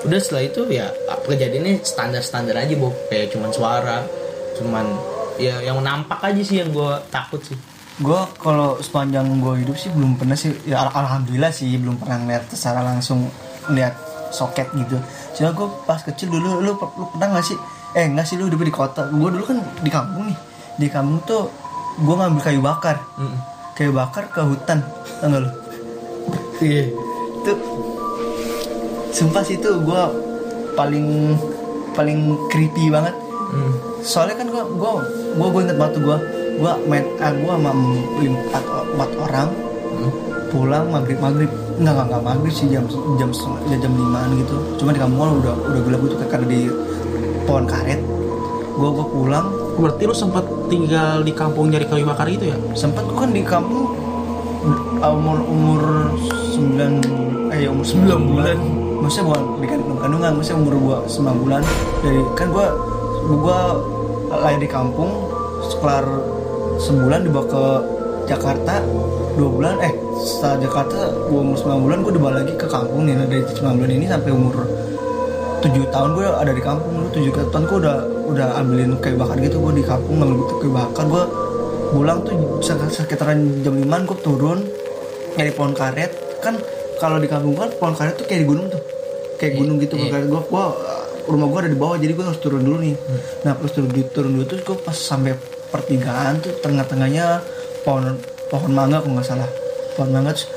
Udah 0.08 0.20
setelah 0.24 0.44
itu 0.48 0.62
ya 0.72 0.88
kejadiannya 1.28 1.84
standar 1.84 2.24
standar 2.24 2.56
aja 2.56 2.72
bu. 2.80 2.96
Kayak 3.12 3.36
cuman 3.36 3.52
suara 3.52 4.08
cuman 4.56 4.88
ya 5.36 5.60
yang 5.60 5.84
nampak 5.84 6.24
aja 6.24 6.40
sih 6.40 6.64
yang 6.64 6.72
gue 6.72 6.92
takut 7.12 7.44
sih 7.44 7.75
gue 7.96 8.20
kalau 8.44 8.76
sepanjang 8.84 9.24
gue 9.40 9.64
hidup 9.64 9.78
sih 9.80 9.88
belum 9.88 10.20
pernah 10.20 10.36
sih 10.36 10.52
ya 10.68 10.84
al- 10.84 10.92
alhamdulillah 10.92 11.48
sih 11.48 11.80
belum 11.80 11.96
pernah 11.96 12.20
ngeliat 12.20 12.52
secara 12.52 12.84
langsung 12.84 13.32
lihat 13.72 13.96
soket 14.36 14.68
gitu. 14.76 15.00
Soalnya 15.32 15.56
gue 15.56 15.68
pas 15.88 16.00
kecil 16.04 16.28
dulu 16.28 16.60
lu, 16.60 16.76
lu 16.76 17.06
pernah 17.16 17.40
nggak 17.40 17.46
sih? 17.48 17.58
Eh 17.96 18.12
nggak 18.12 18.28
sih 18.28 18.36
lu 18.36 18.52
hidup 18.52 18.60
di 18.68 18.74
kota. 18.74 19.08
Gue 19.08 19.32
dulu 19.32 19.48
kan 19.48 19.64
di 19.80 19.88
kampung 19.88 20.28
nih. 20.28 20.38
Di 20.76 20.88
kampung 20.92 21.24
tuh 21.24 21.48
gue 21.96 22.16
ngambil 22.16 22.44
kayu 22.44 22.60
bakar. 22.60 23.00
Mm-mm. 23.16 23.40
kayu 23.76 23.92
bakar 23.92 24.28
ke 24.32 24.40
hutan 24.44 24.84
tau 25.24 25.28
gak 25.32 25.42
lu? 25.44 25.50
Iya. 26.60 26.92
Tuh 27.48 27.58
sumpah 29.16 29.44
sih 29.48 29.56
tuh 29.56 29.80
gue 29.80 30.02
paling 30.76 31.36
paling 31.96 32.36
creepy 32.52 32.92
banget. 32.92 33.16
Mm. 33.46 33.74
soalnya 34.02 34.42
kan 34.42 34.50
gua 34.50 34.66
gua, 34.74 35.00
gua 35.38 35.62
inget 35.64 35.78
banget 35.78 36.02
tuh 36.02 36.04
gua 36.04 36.18
gua 36.60 36.80
main 36.88 37.04
ah, 37.20 37.32
gua 37.36 37.54
sama 37.60 37.72
lim- 38.20 38.40
empat, 38.50 38.64
empat 38.66 39.12
orang 39.20 39.50
Mm. 39.96 40.12
pulang 40.52 40.92
maghrib 40.92 41.20
maghrib. 41.24 41.48
Enggak 41.80 41.94
enggak 41.96 42.06
enggak 42.12 42.24
maghrib 42.24 42.52
sih 42.52 42.68
jam 42.68 42.84
jam 43.16 43.30
ya 43.72 43.76
jam 43.80 43.92
limaan 43.96 44.30
gitu. 44.40 44.56
Cuma 44.76 44.92
di 44.92 45.00
kampung 45.00 45.40
udah 45.40 45.56
udah 45.56 45.82
gelap 45.88 46.00
gitu 46.04 46.16
karena 46.28 46.46
di 46.52 46.62
pohon 47.48 47.64
karet. 47.64 48.02
Gua 48.76 48.90
gua 48.92 49.06
pulang. 49.08 49.48
Berarti 49.80 50.04
lu 50.08 50.16
sempat 50.16 50.44
tinggal 50.68 51.24
di 51.24 51.32
kampung 51.32 51.72
nyari 51.72 51.88
kayu 51.88 52.08
bakar 52.08 52.28
itu 52.28 52.52
ya? 52.52 52.58
sempat 52.76 53.08
gua 53.08 53.24
kan 53.24 53.32
di 53.32 53.44
kampung 53.44 53.92
uh, 55.00 55.12
umur 55.16 55.38
umur 55.48 55.82
sembilan 56.52 56.92
eh 57.56 57.68
ya 57.68 57.70
umur 57.72 57.86
sembilan 57.88 58.20
bulan. 58.20 58.58
maksudnya 58.96 59.28
bukan 59.28 59.42
di 59.62 59.68
kandungan 59.70 60.00
kandungan 60.02 60.32
maksudnya 60.40 60.60
umur 60.60 60.76
gua 60.80 60.98
sembilan 61.08 61.38
bulan. 61.40 61.62
Dari 62.04 62.20
kan 62.36 62.48
gua 62.52 62.68
gua 63.32 63.60
lahir 64.44 64.60
di 64.60 64.68
kampung 64.68 65.12
sekelar 65.72 66.04
sebulan 66.78 67.20
dibawa 67.24 67.46
ke 67.46 67.64
Jakarta 68.26 68.82
dua 69.36 69.50
bulan 69.50 69.76
eh 69.80 69.94
setelah 70.18 70.58
Jakarta 70.60 70.98
gua 71.28 71.40
umur 71.42 71.56
sembilan 71.56 71.80
bulan 71.82 71.98
gua 72.02 72.14
dibawa 72.14 72.34
lagi 72.40 72.54
ke 72.54 72.66
kampung 72.66 73.04
nih 73.04 73.16
dari 73.22 73.44
sembilan 73.46 73.76
bulan 73.76 73.92
ini 73.92 74.06
sampai 74.06 74.32
umur 74.32 74.56
tujuh 75.58 75.86
tahun 75.90 76.10
gue 76.14 76.26
ada 76.30 76.52
di 76.52 76.62
kampung 76.62 76.94
dulu 76.94 77.08
tujuh 77.12 77.32
tahun 77.50 77.64
gue 77.66 77.78
udah 77.82 77.98
udah 78.28 78.48
ambilin 78.56 79.02
kayu 79.02 79.18
bakar 79.18 79.34
gitu 79.40 79.58
gue 79.60 79.74
di 79.74 79.84
kampung 79.84 80.22
ngambil 80.22 80.38
gitu 80.40 80.54
kayu 80.60 80.72
bakar 80.72 81.06
gue 81.06 81.24
pulang 81.90 82.20
tuh 82.22 82.34
sekit- 82.62 82.94
sekitaran 82.94 83.40
jam 83.62 83.74
5 83.74 83.82
gue 84.06 84.18
turun 84.22 84.60
nyari 85.34 85.52
pohon 85.52 85.74
karet 85.74 86.12
kan 86.38 86.54
kalau 86.96 87.18
di 87.18 87.26
kampung 87.26 87.58
kan 87.58 87.74
pohon 87.74 87.94
karet 87.94 88.14
tuh 88.14 88.26
kayak 88.26 88.46
di 88.46 88.48
gunung 88.48 88.68
tuh 88.70 88.78
kayak 89.36 89.58
gunung 89.58 89.82
gitu 89.82 89.98
pohon 89.98 90.12
karet 90.12 90.28
gue 90.28 90.42
gue 90.44 90.66
rumah 91.26 91.48
gue 91.50 91.60
ada 91.60 91.72
di 91.72 91.80
bawah 91.80 91.98
jadi 91.98 92.14
gue 92.14 92.22
harus 92.24 92.38
turun 92.38 92.62
dulu 92.62 92.78
nih. 92.78 92.94
Nah 93.42 93.58
pas 93.58 93.66
turun 93.68 93.90
dulu 93.90 94.06
turun 94.08 94.32
dulu 94.32 94.46
tuh 94.46 94.58
gue 94.62 94.78
pas 94.78 94.94
sampai 94.94 95.34
pertigaan 95.76 96.40
tuh 96.40 96.56
tengah-tengahnya 96.64 97.44
pohon 97.84 98.16
pohon 98.48 98.72
mangga 98.72 99.04
kalau 99.04 99.20
nggak 99.20 99.28
salah. 99.28 99.50
Pohon 100.00 100.10
mangga 100.16 100.32
terus 100.32 100.48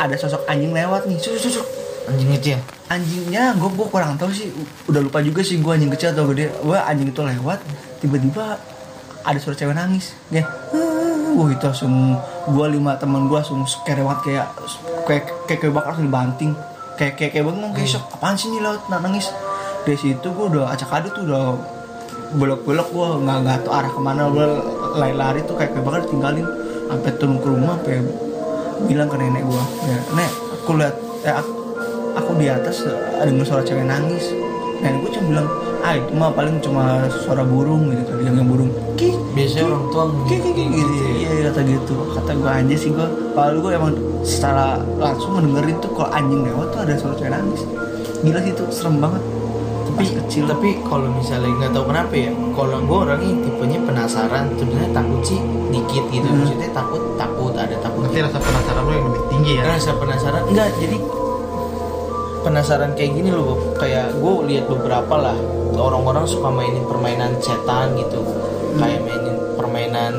ada 0.00 0.14
sosok 0.16 0.48
anjing 0.48 0.72
lewat 0.72 1.04
nih. 1.06 1.18
Sus 1.20 1.38
sus 1.38 1.60
sus. 1.60 1.66
anjing 2.02 2.34
kecil 2.34 2.58
anjingnya 2.90 3.54
gue 3.54 3.70
gue 3.72 3.86
kurang 3.88 4.18
tahu 4.18 4.34
sih. 4.34 4.50
Udah 4.90 5.00
lupa 5.00 5.22
juga 5.22 5.40
sih 5.40 5.62
gue 5.62 5.72
anjing 5.72 5.92
kecil 5.94 6.12
atau 6.12 6.26
gede. 6.34 6.50
Gue 6.60 6.74
anjing 6.76 7.08
itu 7.08 7.22
lewat 7.22 7.62
tiba-tiba 8.02 8.58
ada 9.22 9.38
suara 9.38 9.54
cewek 9.56 9.72
nangis. 9.72 10.12
Ya 10.28 10.42
wah 11.32 11.48
itu 11.48 11.64
langsung 11.64 12.20
gue 12.44 12.66
lima 12.68 12.98
teman 13.00 13.24
gue 13.30 13.38
langsung 13.40 13.64
kerewat 13.88 14.20
kayak 14.20 14.52
kayak 15.08 15.24
kayak 15.48 15.58
kayak 15.64 15.72
bakar 15.72 15.96
langsung 15.96 16.06
dibanting. 16.10 16.52
Kayak 17.00 17.14
kayak 17.16 17.30
kayak 17.38 17.44
bengong 17.48 17.72
kayak 17.72 17.88
shock. 17.88 18.04
Apaan 18.12 18.36
sih 18.36 18.52
nih 18.52 18.60
na- 18.60 19.00
nangis. 19.00 19.32
Dari 19.82 19.98
situ 19.98 20.26
gue 20.28 20.46
udah 20.52 20.70
acak 20.70 20.92
aduk 20.92 21.16
tuh 21.16 21.22
udah 21.26 21.56
belok-belok 22.36 22.88
gue 22.92 23.08
nggak 23.28 23.38
nggak 23.44 23.58
tahu 23.64 23.72
arah 23.72 23.92
ke 23.92 24.00
mana 24.00 24.22
gue 24.32 24.46
lari-lari 24.96 25.40
tuh 25.44 25.54
kayak 25.56 25.76
kayak 25.76 25.84
bakar 25.84 26.02
tinggalin 26.08 26.46
sampai 26.88 27.12
turun 27.16 27.36
ke 27.40 27.46
rumah 27.48 27.76
sampai 27.80 28.04
bilang 28.88 29.08
ke 29.08 29.16
nenek 29.20 29.42
gue 29.46 29.64
ya, 29.88 29.98
nek 30.16 30.30
aku 30.62 30.70
lihat 30.80 30.94
eh, 31.22 31.34
aku, 31.38 31.52
aku 32.18 32.30
di 32.40 32.46
atas 32.50 32.84
ada 33.18 33.30
suara 33.44 33.62
cewek 33.62 33.86
nangis. 33.86 34.32
Nenek 34.82 34.98
gue 35.06 35.10
cuma 35.14 35.26
bilang 35.30 35.48
ah 35.82 35.94
itu 35.98 36.12
mah 36.14 36.30
paling 36.30 36.56
cuma 36.62 37.06
suara 37.10 37.42
burung 37.42 37.90
gitu 37.90 38.02
tadi 38.06 38.22
yang 38.26 38.46
burung. 38.46 38.70
Ki 38.98 39.14
biasanya 39.34 39.70
orang 39.70 39.84
tua 39.90 40.04
ki 40.26 40.36
ki 40.38 40.50
ki 40.54 40.64
gitu 40.70 40.92
iya 41.18 41.30
iya, 41.30 41.48
kata 41.50 41.60
gitu. 41.66 41.94
Kata 42.16 42.32
gue 42.34 42.50
aja 42.50 42.74
sih 42.74 42.90
gue 42.90 43.06
kalau 43.34 43.58
gue 43.62 43.70
emang 43.74 43.92
secara 44.22 44.82
langsung 44.98 45.38
ngedengerin 45.38 45.76
tuh 45.82 45.90
kalau 45.94 46.10
anjing 46.10 46.42
lewat 46.42 46.66
tuh 46.74 46.80
ada 46.82 46.94
suara 46.98 47.14
cewek 47.14 47.32
nangis. 47.32 47.62
Gila 48.22 48.38
sih 48.42 48.52
itu 48.54 48.64
serem 48.70 48.98
banget 48.98 49.22
tapi 49.92 50.04
Pas 50.08 50.10
kecil 50.24 50.44
tapi 50.48 50.68
kalau 50.88 51.08
misalnya 51.12 51.52
nggak 51.52 51.72
tahu 51.76 51.84
kenapa 51.92 52.14
ya 52.16 52.32
kalau 52.56 52.78
gue 52.80 52.98
orangnya 53.04 53.34
tipenya 53.44 53.78
penasaran 53.84 54.44
sebenarnya 54.56 54.90
takut 54.96 55.20
sih 55.20 55.40
dikit 55.68 56.04
gitu. 56.08 56.26
Hmm. 56.26 56.36
maksudnya 56.40 56.70
takut 56.72 57.02
takut 57.20 57.52
ada 57.56 57.76
takut 57.84 58.00
Berarti 58.08 58.20
rasa 58.24 58.38
penasaran 58.40 58.82
lu 58.88 58.92
yang 58.92 59.06
lebih 59.12 59.24
tinggi 59.28 59.52
ya? 59.60 59.62
rasa 59.68 59.90
penasaran 60.00 60.42
enggak 60.48 60.68
jadi 60.80 60.96
penasaran 62.42 62.90
kayak 62.98 63.12
gini 63.14 63.30
loh 63.30 63.54
kayak 63.78 64.06
gue 64.18 64.32
lihat 64.50 64.66
beberapa 64.66 65.14
lah 65.14 65.36
orang-orang 65.78 66.24
suka 66.28 66.48
mainin 66.52 66.84
permainan 66.84 67.32
setan 67.40 67.96
gitu. 67.96 68.20
Kayak 68.76 69.00
mainin 69.04 69.36
permainan 69.56 70.12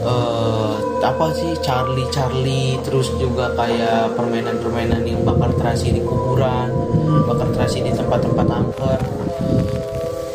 eh 0.00 0.69
apa 1.00 1.32
sih 1.32 1.56
Charlie 1.64 2.08
Charlie 2.12 2.76
terus 2.84 3.08
juga 3.16 3.52
kayak 3.56 4.14
permainan-permainan 4.14 5.02
yang 5.08 5.20
bakar 5.24 5.52
terasi 5.56 5.96
di 5.96 6.02
kuburan 6.04 6.90
bakar 7.26 7.48
terasi 7.54 7.82
di 7.82 7.92
tempat-tempat 7.94 8.46
angker. 8.46 9.00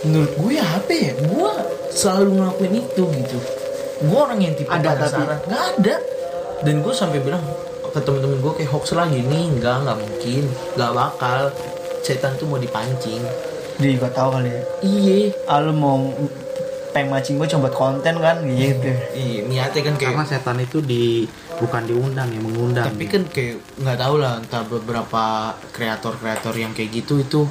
Menurut 0.05 0.31
gue 0.37 0.51
ya 0.57 0.65
apa 0.65 0.93
ya 0.93 1.11
gue 1.17 1.51
selalu 1.91 2.29
ngelakuin 2.39 2.73
itu 2.77 3.03
gitu. 3.03 3.37
Gue 4.05 4.19
orang 4.19 4.39
yang 4.43 4.53
tipe 4.53 4.69
Ada, 4.69 4.89
penasaran. 4.93 5.39
Nggak 5.47 5.63
ada. 5.79 5.95
Dan 6.61 6.75
gue 6.83 6.93
sampai 6.93 7.19
bilang 7.23 7.43
ke 7.95 7.99
temen-temen 8.03 8.37
gue 8.43 8.53
kayak 8.59 8.71
hoax 8.75 8.91
lah 8.91 9.07
gini 9.07 9.55
nggak 9.57 9.75
nggak 9.87 9.97
mungkin. 9.97 10.43
Nggak 10.77 10.91
bakal. 10.93 11.41
Setan 12.05 12.37
tuh 12.37 12.45
mau 12.45 12.61
dipancing. 12.61 13.23
Dia 13.81 13.89
juga 13.97 14.07
tahu 14.13 14.39
kali 14.39 14.49
ya? 14.53 14.61
Iya 14.85 15.17
ah 15.51 15.59
lu 15.59 15.73
mau 15.75 15.99
pengen 16.95 17.11
mancing 17.11 17.35
gue 17.35 17.47
coba 17.51 17.67
buat 17.67 17.75
konten 17.75 18.15
kan 18.23 18.39
gitu. 18.47 18.87
Iya 19.11 19.39
niatnya 19.51 19.81
kan 19.83 19.95
kayak 19.99 20.15
Karena 20.15 20.23
setan 20.23 20.57
itu 20.63 20.79
di 20.79 21.27
bukan 21.59 21.83
diundang 21.83 22.31
ya 22.31 22.39
mengundang. 22.39 22.87
tapi 22.87 23.03
kan 23.11 23.27
kayak 23.27 23.59
nggak 23.83 23.99
tahu 23.99 24.15
lah 24.23 24.39
entah 24.39 24.63
beberapa 24.63 25.23
kreator-kreator 25.75 26.55
yang 26.55 26.71
kayak 26.71 27.03
gitu 27.03 27.19
itu 27.19 27.43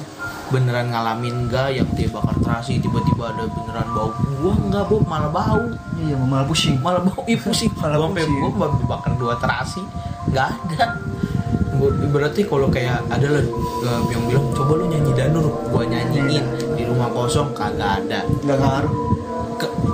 beneran 0.49 0.93
ngalamin 0.93 1.49
nggak 1.49 1.77
yang 1.77 1.89
dia 1.93 2.09
bakar 2.09 2.37
terasi 2.41 2.81
tiba-tiba 2.81 3.37
ada 3.37 3.45
beneran 3.45 3.87
bau. 3.93 4.09
Gua 4.41 4.53
nggak 4.57 4.83
bu 4.89 4.95
malah 5.05 5.29
bau. 5.29 5.61
Iya 5.93 6.17
malah 6.17 6.45
pusing. 6.49 6.81
Malah 6.81 7.05
bau 7.05 7.21
ih 7.29 7.37
pusing. 7.37 7.69
Malah 7.81 7.97
gua 8.01 8.07
sampai 8.09 8.25
pusing. 8.25 8.41
gua 8.41 8.51
baru 8.65 8.85
bakar 8.89 9.11
dua 9.13 9.33
terasi 9.37 9.81
nggak 10.33 10.47
ada. 10.49 10.85
Berarti 12.09 12.41
kalau 12.49 12.73
kayak 12.73 13.05
ada 13.13 13.27
lah 13.29 13.45
uh, 13.85 14.01
yang 14.09 14.25
bilang 14.25 14.49
coba 14.57 14.73
lu 14.73 14.89
nyanyi 14.89 15.11
danur 15.13 15.45
gua 15.69 15.85
nyanyiin 15.85 16.45
di 16.73 16.83
rumah 16.89 17.13
kosong 17.13 17.53
kagak 17.53 18.01
ada. 18.01 18.25
Nggak 18.41 18.57
ngaruh 18.57 18.93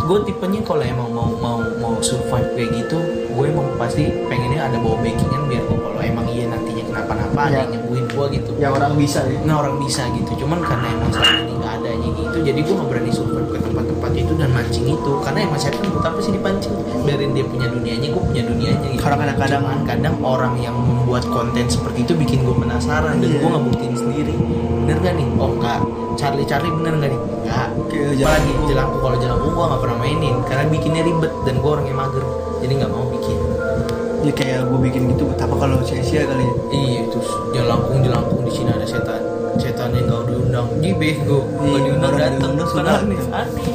gue 0.02 0.20
tipenya 0.26 0.62
kalau 0.62 0.82
emang 0.82 1.10
mau 1.10 1.30
mau 1.38 1.58
mau 1.78 1.94
survive 2.00 2.50
kayak 2.54 2.70
gitu 2.76 2.98
gue 3.30 3.46
emang 3.46 3.68
pasti 3.78 4.10
pengennya 4.26 4.60
ada 4.60 4.78
bawa 4.78 4.98
backingan 5.00 5.44
biar 5.46 5.64
gue 5.64 5.78
kalau 5.78 6.02
emang 6.02 6.26
iya 6.28 6.46
nantinya 6.48 6.84
kenapa-napa 6.84 7.40
ada 7.40 7.52
Ya. 7.52 7.60
yang 7.62 7.72
nyembuhin 7.72 8.06
gue 8.08 8.26
gitu. 8.36 8.52
Ya 8.58 8.68
orang 8.70 8.94
bisa 8.96 9.20
ya. 9.24 9.38
Nah 9.42 9.56
orang 9.60 9.76
bisa 9.78 10.04
gitu. 10.12 10.32
Cuman 10.38 10.60
karena 10.62 10.88
emang 10.90 11.10
selama 11.10 11.38
ini 11.40 11.54
nggak 11.56 11.74
gitu 12.14 12.38
jadi 12.42 12.60
gue 12.62 12.74
nggak 12.74 12.90
berani 12.90 13.12
survive 13.12 13.48
ke 13.48 13.58
tempat-tempat 13.62 14.12
itu 14.14 14.32
dan 14.36 14.50
mancing 14.52 14.86
itu. 14.88 15.12
Karena 15.22 15.40
emang 15.46 15.60
saya 15.60 15.72
kan 15.76 15.84
buat 15.88 16.06
apa 16.06 16.20
sih 16.20 16.32
dipancing? 16.32 16.74
Biarin 17.04 17.32
dia 17.32 17.46
punya 17.46 17.68
dunianya 17.70 18.08
gue 18.12 18.24
punya 18.24 18.44
dunianya 18.46 18.88
gitu. 18.92 19.02
Karena 19.02 19.16
kadang-kadang- 19.22 19.64
Cuman 19.64 19.80
kadang 19.86 20.16
orang 20.22 20.54
yang 20.58 20.76
membuat 20.76 21.24
konten 21.28 21.66
seperti 21.68 22.04
itu 22.04 22.14
bikin 22.16 22.44
gue 22.44 22.56
penasaran 22.56 23.20
dan 23.20 23.30
Iya. 23.30 23.40
gue 23.40 23.50
nggak 23.50 23.64
buktiin 23.72 23.96
sendiri. 23.96 24.36
Bener 24.82 24.98
gak 25.00 25.14
nih? 25.16 25.28
Oh 25.38 25.50
enggak 25.54 25.80
Charlie 26.20 26.48
Charlie 26.48 26.74
bener 26.74 26.94
gak 27.00 27.10
nih? 27.14 27.22
Enggak 27.48 27.68
apalagi 28.22 28.52
jelangkung 28.68 29.02
kalau 29.02 29.18
jelangkung 29.20 29.52
gue 29.54 29.66
nggak 29.66 29.82
pernah 29.82 29.98
mainin. 29.98 30.36
Karena 30.46 30.64
bikinnya 30.68 31.02
ribet 31.04 31.34
dan 31.48 31.56
gue 31.60 31.70
orangnya 31.70 31.96
mager. 31.96 32.24
Jadi 32.62 32.74
nggak 32.78 32.92
mau 32.92 33.06
bikin. 33.08 33.38
Ya 34.22 34.32
kayak 34.38 34.60
gue 34.70 34.80
bikin 34.86 35.02
gitu 35.10 35.24
betapa 35.26 35.56
kalau 35.58 35.82
sia-sia 35.82 36.30
kali 36.30 36.46
ya. 36.46 36.54
Iya 36.70 37.02
terus 37.10 37.30
jelangkung 37.52 38.06
jelangkung 38.06 38.42
di 38.46 38.52
sini 38.54 38.70
ada 38.70 38.86
setan 38.86 39.31
setan 39.60 39.92
yang 39.96 40.08
gak 40.08 40.24
diundang. 40.30 40.68
Ji 40.80 40.92
bego. 40.96 41.40
Iya, 41.60 41.68
gak 41.72 41.82
diundang 41.84 42.12
orang 42.14 42.20
datang 42.22 42.40
diundang 42.40 42.68
kan 42.68 42.76
sudah. 42.76 42.96
aneh 43.02 43.20
aneh. 43.34 43.66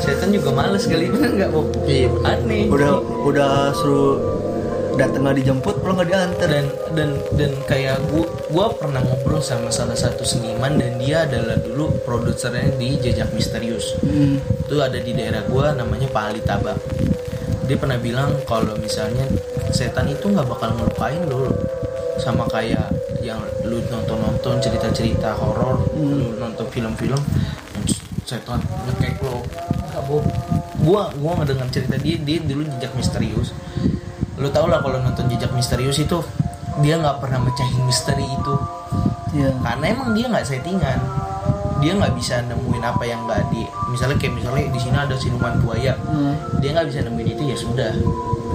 Setan 0.00 0.28
juga 0.32 0.50
males 0.50 0.84
kali. 0.88 1.06
Bener 1.12 1.30
nggak 1.36 1.50
Bob? 1.52 1.66
Iya. 1.84 2.08
Aneh. 2.24 2.64
Udah 2.72 2.92
udah 3.26 3.52
suruh 3.76 4.16
datang 4.96 5.22
nggak 5.24 5.36
dijemput 5.44 5.74
pulang 5.84 5.96
nggak 6.00 6.08
diantar. 6.08 6.48
Dan 6.48 6.66
dan 6.96 7.10
dan 7.36 7.52
kayak 7.68 8.00
gua 8.10 8.26
gua 8.50 8.66
pernah 8.74 9.04
ngobrol 9.04 9.44
sama 9.44 9.68
salah 9.68 9.94
satu 9.94 10.24
seniman 10.24 10.80
dan 10.80 10.96
dia 10.96 11.28
adalah 11.28 11.60
dulu 11.60 11.92
produsernya 12.02 12.74
di 12.80 12.96
jejak 12.98 13.30
misterius. 13.36 13.94
Hmm. 14.02 14.40
itu 14.70 14.78
ada 14.78 15.02
di 15.02 15.10
daerah 15.10 15.42
gua 15.50 15.74
namanya 15.74 16.06
Pak 16.14 16.24
Ali 16.30 16.42
Tabak 16.46 16.78
dia 17.70 17.78
pernah 17.78 18.02
bilang 18.02 18.34
kalau 18.50 18.74
misalnya 18.82 19.22
setan 19.70 20.10
itu 20.10 20.26
nggak 20.26 20.42
bakal 20.42 20.74
ngelupain 20.74 21.22
lo. 21.30 21.54
Sama 22.18 22.42
kayak 22.50 22.90
yang 23.20 23.40
lu 23.68 23.84
nonton 23.92 24.16
nonton 24.16 24.54
cerita 24.60 24.88
cerita 24.90 25.36
horor 25.36 25.84
lu 25.96 26.36
nonton 26.40 26.66
film-film 26.72 27.20
setan 28.24 28.62
ngekek 28.86 29.18
lo 29.26 29.42
nggak 29.90 30.02
Bob. 30.06 30.22
gua 30.86 31.10
gua 31.18 31.32
ngedengar 31.42 31.66
cerita 31.74 31.98
dia 31.98 32.14
dia 32.22 32.38
dulu 32.38 32.62
jejak 32.78 32.94
misterius. 32.94 33.50
Lu 34.38 34.48
tau 34.54 34.70
lah 34.70 34.78
kalau 34.80 35.02
nonton 35.02 35.26
jejak 35.26 35.50
misterius 35.50 35.98
itu 35.98 36.22
dia 36.78 36.94
nggak 36.96 37.18
pernah 37.18 37.42
mecahin 37.42 37.82
misteri 37.84 38.22
itu. 38.24 38.54
Ya 39.34 39.50
karena 39.58 39.84
emang 39.90 40.14
dia 40.14 40.30
nggak 40.30 40.46
settingan. 40.46 40.98
Dia 41.82 41.96
nggak 41.96 42.14
bisa 42.14 42.44
nemuin 42.46 42.84
apa 42.86 43.02
yang 43.02 43.26
nggak 43.26 43.50
di 43.50 43.66
misalnya 43.90 44.16
kayak 44.20 44.34
misalnya 44.38 44.70
di 44.70 44.78
sini 44.80 44.96
ada 44.96 45.16
siluman 45.18 45.58
buaya. 45.60 45.98
Hmm. 46.06 46.38
dia 46.62 46.70
nggak 46.70 46.86
bisa 46.86 47.02
nemuin 47.02 47.28
itu 47.34 47.42
ya 47.50 47.56
sudah. 47.58 47.92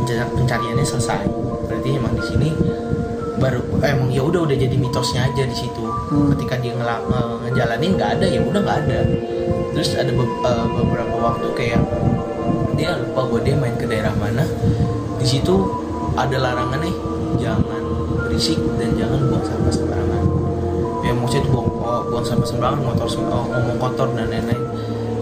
Penca- 0.02 0.32
pencariannya 0.40 0.86
selesai. 0.88 1.22
Berarti 1.68 1.90
emang 2.00 2.16
di 2.16 2.24
sini 2.24 2.50
baru 3.38 3.60
eh, 3.84 3.92
emang 3.92 4.10
ya 4.10 4.22
udah 4.24 4.42
udah 4.44 4.58
jadi 4.58 4.76
mitosnya 4.76 5.28
aja 5.28 5.44
di 5.44 5.56
situ. 5.56 5.84
Hmm. 5.84 6.32
ketika 6.36 6.56
dia 6.58 6.74
ngela- 6.74 7.04
nge- 7.06 7.38
ngejalanin 7.48 7.92
nggak 7.98 8.10
ada 8.20 8.26
ya 8.26 8.40
udah 8.42 8.62
nggak 8.62 8.80
ada. 8.88 9.00
Terus 9.76 9.90
ada 9.96 10.12
be- 10.12 10.40
eh, 10.46 10.66
beberapa 10.72 11.16
waktu 11.20 11.48
kayak 11.54 11.82
dia 12.76 12.96
lupa 13.00 13.22
gue 13.32 13.40
dia 13.44 13.56
main 13.56 13.76
ke 13.76 13.86
daerah 13.86 14.12
mana. 14.16 14.44
Di 15.20 15.26
situ 15.26 15.56
ada 16.16 16.38
larangan 16.40 16.80
nih 16.80 16.96
jangan 17.40 17.84
berisik 18.26 18.60
dan 18.80 18.96
jangan 18.96 19.20
buang 19.28 19.44
sampah 19.44 19.72
sembarangan. 19.72 20.24
Ya 21.04 21.12
maksudnya 21.14 21.44
itu 21.44 21.50
buang, 21.52 21.68
oh, 21.80 22.02
buang 22.08 22.26
sampah 22.26 22.48
sembarangan 22.48 22.82
motor 22.84 23.08
sem- 23.08 23.28
oh, 23.28 23.46
ngomong 23.48 23.78
kotor 23.80 24.08
dan 24.16 24.28
lain-lain. 24.32 24.64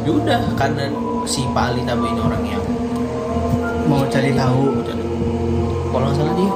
Ya 0.04 0.12
udah 0.12 0.42
karena 0.54 0.86
si 1.24 1.48
Pak 1.50 1.72
Ali 1.72 1.82
Tabo 1.88 2.04
ini 2.06 2.20
orang 2.20 2.44
yang 2.44 2.64
mau 3.88 4.04
cari 4.08 4.32
tahu. 4.34 4.64
Kalau 5.94 6.10
nggak 6.10 6.18
salah 6.18 6.34
dia 6.34 6.52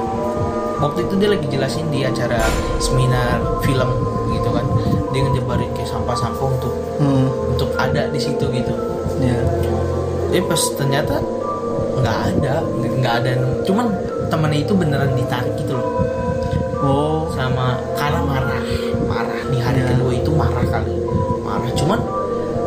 waktu 0.78 1.04
itu 1.06 1.14
dia 1.18 1.28
lagi 1.30 1.46
jelasin 1.46 1.86
di 1.90 2.02
acara 2.02 2.38
seminar 2.78 3.38
film 3.62 3.90
gitu 4.30 4.48
kan. 4.50 4.64
Dia 5.10 5.20
ngejebarin 5.24 5.70
kayak 5.74 5.88
sampah-sampah 5.88 6.46
untuk 6.46 6.74
hmm. 7.00 7.26
untuk 7.56 7.70
ada 7.76 8.06
di 8.08 8.20
situ 8.20 8.44
gitu. 8.50 8.72
Ya 9.18 9.38
eh 10.28 10.44
pas 10.44 10.60
ternyata 10.76 11.18
nggak 11.98 12.18
ada 12.36 12.54
nggak 13.00 13.14
ada. 13.24 13.30
Cuman 13.64 13.86
temannya 14.28 14.62
itu 14.62 14.72
beneran 14.76 15.12
ditarik 15.16 15.54
gitu 15.56 15.74
loh. 15.74 15.88
Oh. 16.78 17.26
Sama 17.34 17.80
karena 17.98 18.20
marah 18.22 18.62
marah. 19.08 19.40
Di 19.50 19.58
hari 19.58 19.80
Ya. 19.82 19.90
kedua 19.90 20.12
itu 20.14 20.30
marah 20.30 20.66
kali. 20.68 20.94
Marah. 21.42 21.72
Cuman 21.74 21.98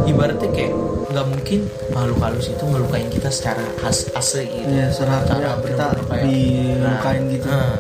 ibaratnya 0.03 0.49
kayak 0.51 0.73
nggak 1.11 1.27
mungkin 1.27 1.59
makhluk 1.91 2.19
halus 2.23 2.47
itu 2.47 2.63
ngelukain 2.63 3.07
kita 3.11 3.29
secara 3.29 3.63
as 3.85 4.07
asli 4.15 4.47
gitu. 4.47 4.67
Ya 4.71 4.87
serah 4.91 5.21
Cara 5.27 5.39
ya, 5.43 5.53
kita 5.59 5.85
kayak- 6.07 6.25
dilukain 6.27 7.23
Nah, 7.27 7.31
gitu. 7.35 7.47
Nah. 7.47 7.71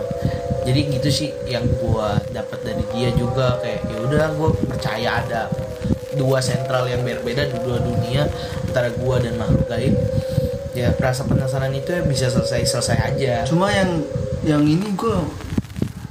Jadi 0.61 0.79
gitu 0.91 1.09
sih 1.09 1.29
yang 1.45 1.65
gua 1.77 2.15
dapat 2.29 2.61
dari 2.61 2.83
dia 2.91 3.09
juga 3.11 3.57
kayak 3.57 3.81
ya 3.85 3.97
udah 3.99 4.25
gua 4.35 4.49
percaya 4.61 5.09
ada 5.17 5.41
dua 6.13 6.37
sentral 6.37 6.85
yang 6.85 7.01
berbeda 7.01 7.47
di 7.47 7.57
dua 7.59 7.79
dunia 7.79 8.27
antara 8.63 8.91
gua 8.93 9.17
dan 9.17 9.35
makhluk 9.35 9.65
gaib. 9.65 9.95
Ya 10.71 10.87
rasa 10.95 11.23
penasaran 11.23 11.71
itu 11.71 11.89
ya 11.89 12.01
bisa 12.01 12.27
selesai 12.27 12.63
selesai 12.63 12.97
aja. 13.05 13.33
Cuma 13.43 13.67
yang 13.69 13.99
yang 14.41 14.63
ini 14.63 14.89
gue 14.91 15.17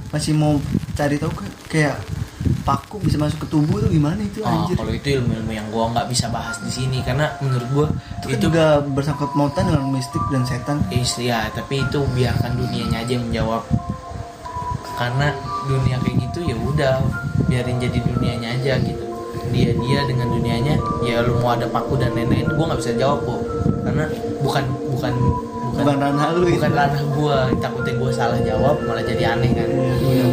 masih 0.09 0.31
mau 0.31 0.55
cari 0.93 1.17
tahu 1.17 1.31
ke- 1.33 1.55
kayak 1.67 1.97
paku 2.61 3.01
bisa 3.01 3.17
masuk 3.17 3.41
ke 3.41 3.47
tubuh 3.49 3.79
tuh 3.79 3.89
gimana 3.89 4.21
itu 4.21 4.39
Oh, 4.39 4.47
anjir? 4.47 4.77
kalau 4.77 4.93
itu 4.93 5.17
ilmu-ilmu 5.17 5.49
yang 5.49 5.65
gua 5.67 5.89
nggak 5.89 6.07
bisa 6.07 6.29
bahas 6.29 6.61
di 6.61 6.69
sini 6.69 7.01
karena 7.01 7.33
menurut 7.41 7.67
gua 7.71 7.85
itu, 7.89 7.97
kan 8.21 8.29
itu 8.29 8.43
juga 8.47 8.65
bersangkut 8.83 9.33
mautan 9.33 9.65
dengan 9.65 9.89
mistik 9.89 10.21
dan 10.29 10.45
setan. 10.45 10.77
Is- 10.89 11.17
ya 11.17 11.49
tapi 11.49 11.81
itu 11.81 11.99
biarkan 12.07 12.53
dunianya 12.55 13.01
aja 13.01 13.11
yang 13.11 13.25
menjawab 13.25 13.65
karena 15.01 15.33
dunia 15.65 15.97
kayak 15.97 16.29
gitu 16.29 16.39
ya 16.45 16.55
udah 16.61 17.01
biarin 17.49 17.81
jadi 17.81 17.97
dunianya 18.05 18.49
aja 18.61 18.73
gitu. 18.85 19.03
Dia 19.49 19.73
dia 19.73 19.99
dengan 20.05 20.29
dunianya 20.29 20.77
ya 21.01 21.25
lu 21.25 21.41
mau 21.41 21.57
ada 21.57 21.65
paku 21.65 21.97
dan 21.97 22.13
lain-lain 22.13 22.45
gue 22.45 22.65
nggak 22.69 22.79
bisa 22.79 22.93
jawab 23.01 23.25
kok. 23.25 23.41
Karena 23.81 24.05
bukan 24.45 24.63
bukan 24.93 25.13
bukan 25.73 25.83
bukan 25.89 25.95
ranah 25.97 26.29
lu 26.37 26.45
itu. 26.45 26.61
bukan 26.61 26.73
ranah 26.77 27.01
gue 27.01 27.37
takutnya 27.57 27.93
gue 27.97 28.11
salah 28.13 28.39
jawab 28.45 28.77
malah 28.85 29.01
jadi 29.01 29.23
aneh 29.33 29.51
kan. 29.57 29.69
Iya. 30.05 30.25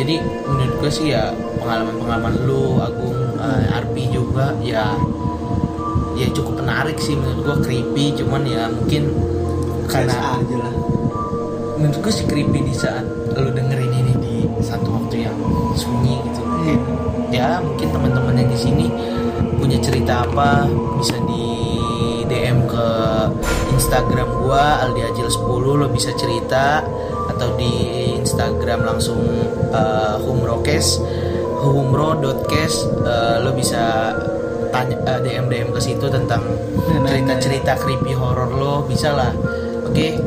jadi 0.00 0.14
menurut 0.48 0.74
gue 0.80 0.90
sih 0.90 1.06
ya 1.12 1.28
pengalaman-pengalaman 1.60 2.34
lu 2.48 2.80
Agung 2.80 3.20
eh, 3.36 3.76
Arpi 3.76 4.08
juga 4.08 4.56
ya 4.64 4.96
ya 6.16 6.26
cukup 6.32 6.64
menarik 6.64 6.96
sih 6.96 7.20
menurut 7.20 7.40
gue 7.44 7.56
creepy. 7.68 8.16
Cuman 8.16 8.48
ya 8.48 8.64
mungkin 8.72 9.12
karena 9.92 10.40
aja 10.40 10.56
lah. 10.56 10.74
menurut 11.76 12.00
gue 12.00 12.12
sih 12.12 12.24
creepy 12.24 12.64
di 12.64 12.72
saat 12.72 13.04
lu 13.40 13.50
di 13.54 13.62
satu 14.70 14.88
waktu 14.94 15.26
yang 15.26 15.36
sunyi 15.74 16.22
gitu. 16.22 16.42
Iya. 16.60 16.76
ya 17.30 17.48
mungkin 17.62 17.88
teman-teman 17.90 18.34
yang 18.38 18.50
di 18.50 18.58
sini 18.58 18.86
punya 19.58 19.78
cerita 19.82 20.26
apa 20.26 20.66
bisa 20.98 21.16
di 21.26 21.46
DM 22.30 22.66
ke 22.70 22.86
Instagram 23.74 24.28
gua 24.46 24.86
Aldi 24.86 25.02
Ajil 25.02 25.26
10 25.26 25.80
lo 25.80 25.86
bisa 25.90 26.14
cerita 26.14 26.84
atau 27.30 27.54
di 27.58 27.72
Instagram 28.18 28.86
langsung 28.86 29.18
uh, 29.74 30.20
humrokes 30.22 31.02
humro.kes 31.60 32.88
uh, 33.04 33.42
lo 33.42 33.50
bisa 33.56 34.14
tanya 34.70 34.96
uh, 35.06 35.20
DM 35.22 35.50
DM 35.50 35.68
ke 35.74 35.80
situ 35.82 36.06
tentang 36.06 36.42
Nah, 36.90 37.06
cerita-cerita 37.06 37.78
creepy 37.78 38.12
horror 38.18 38.50
lo 38.50 38.82
bisa 38.84 39.14
lah. 39.14 39.32
Oke 39.86 40.18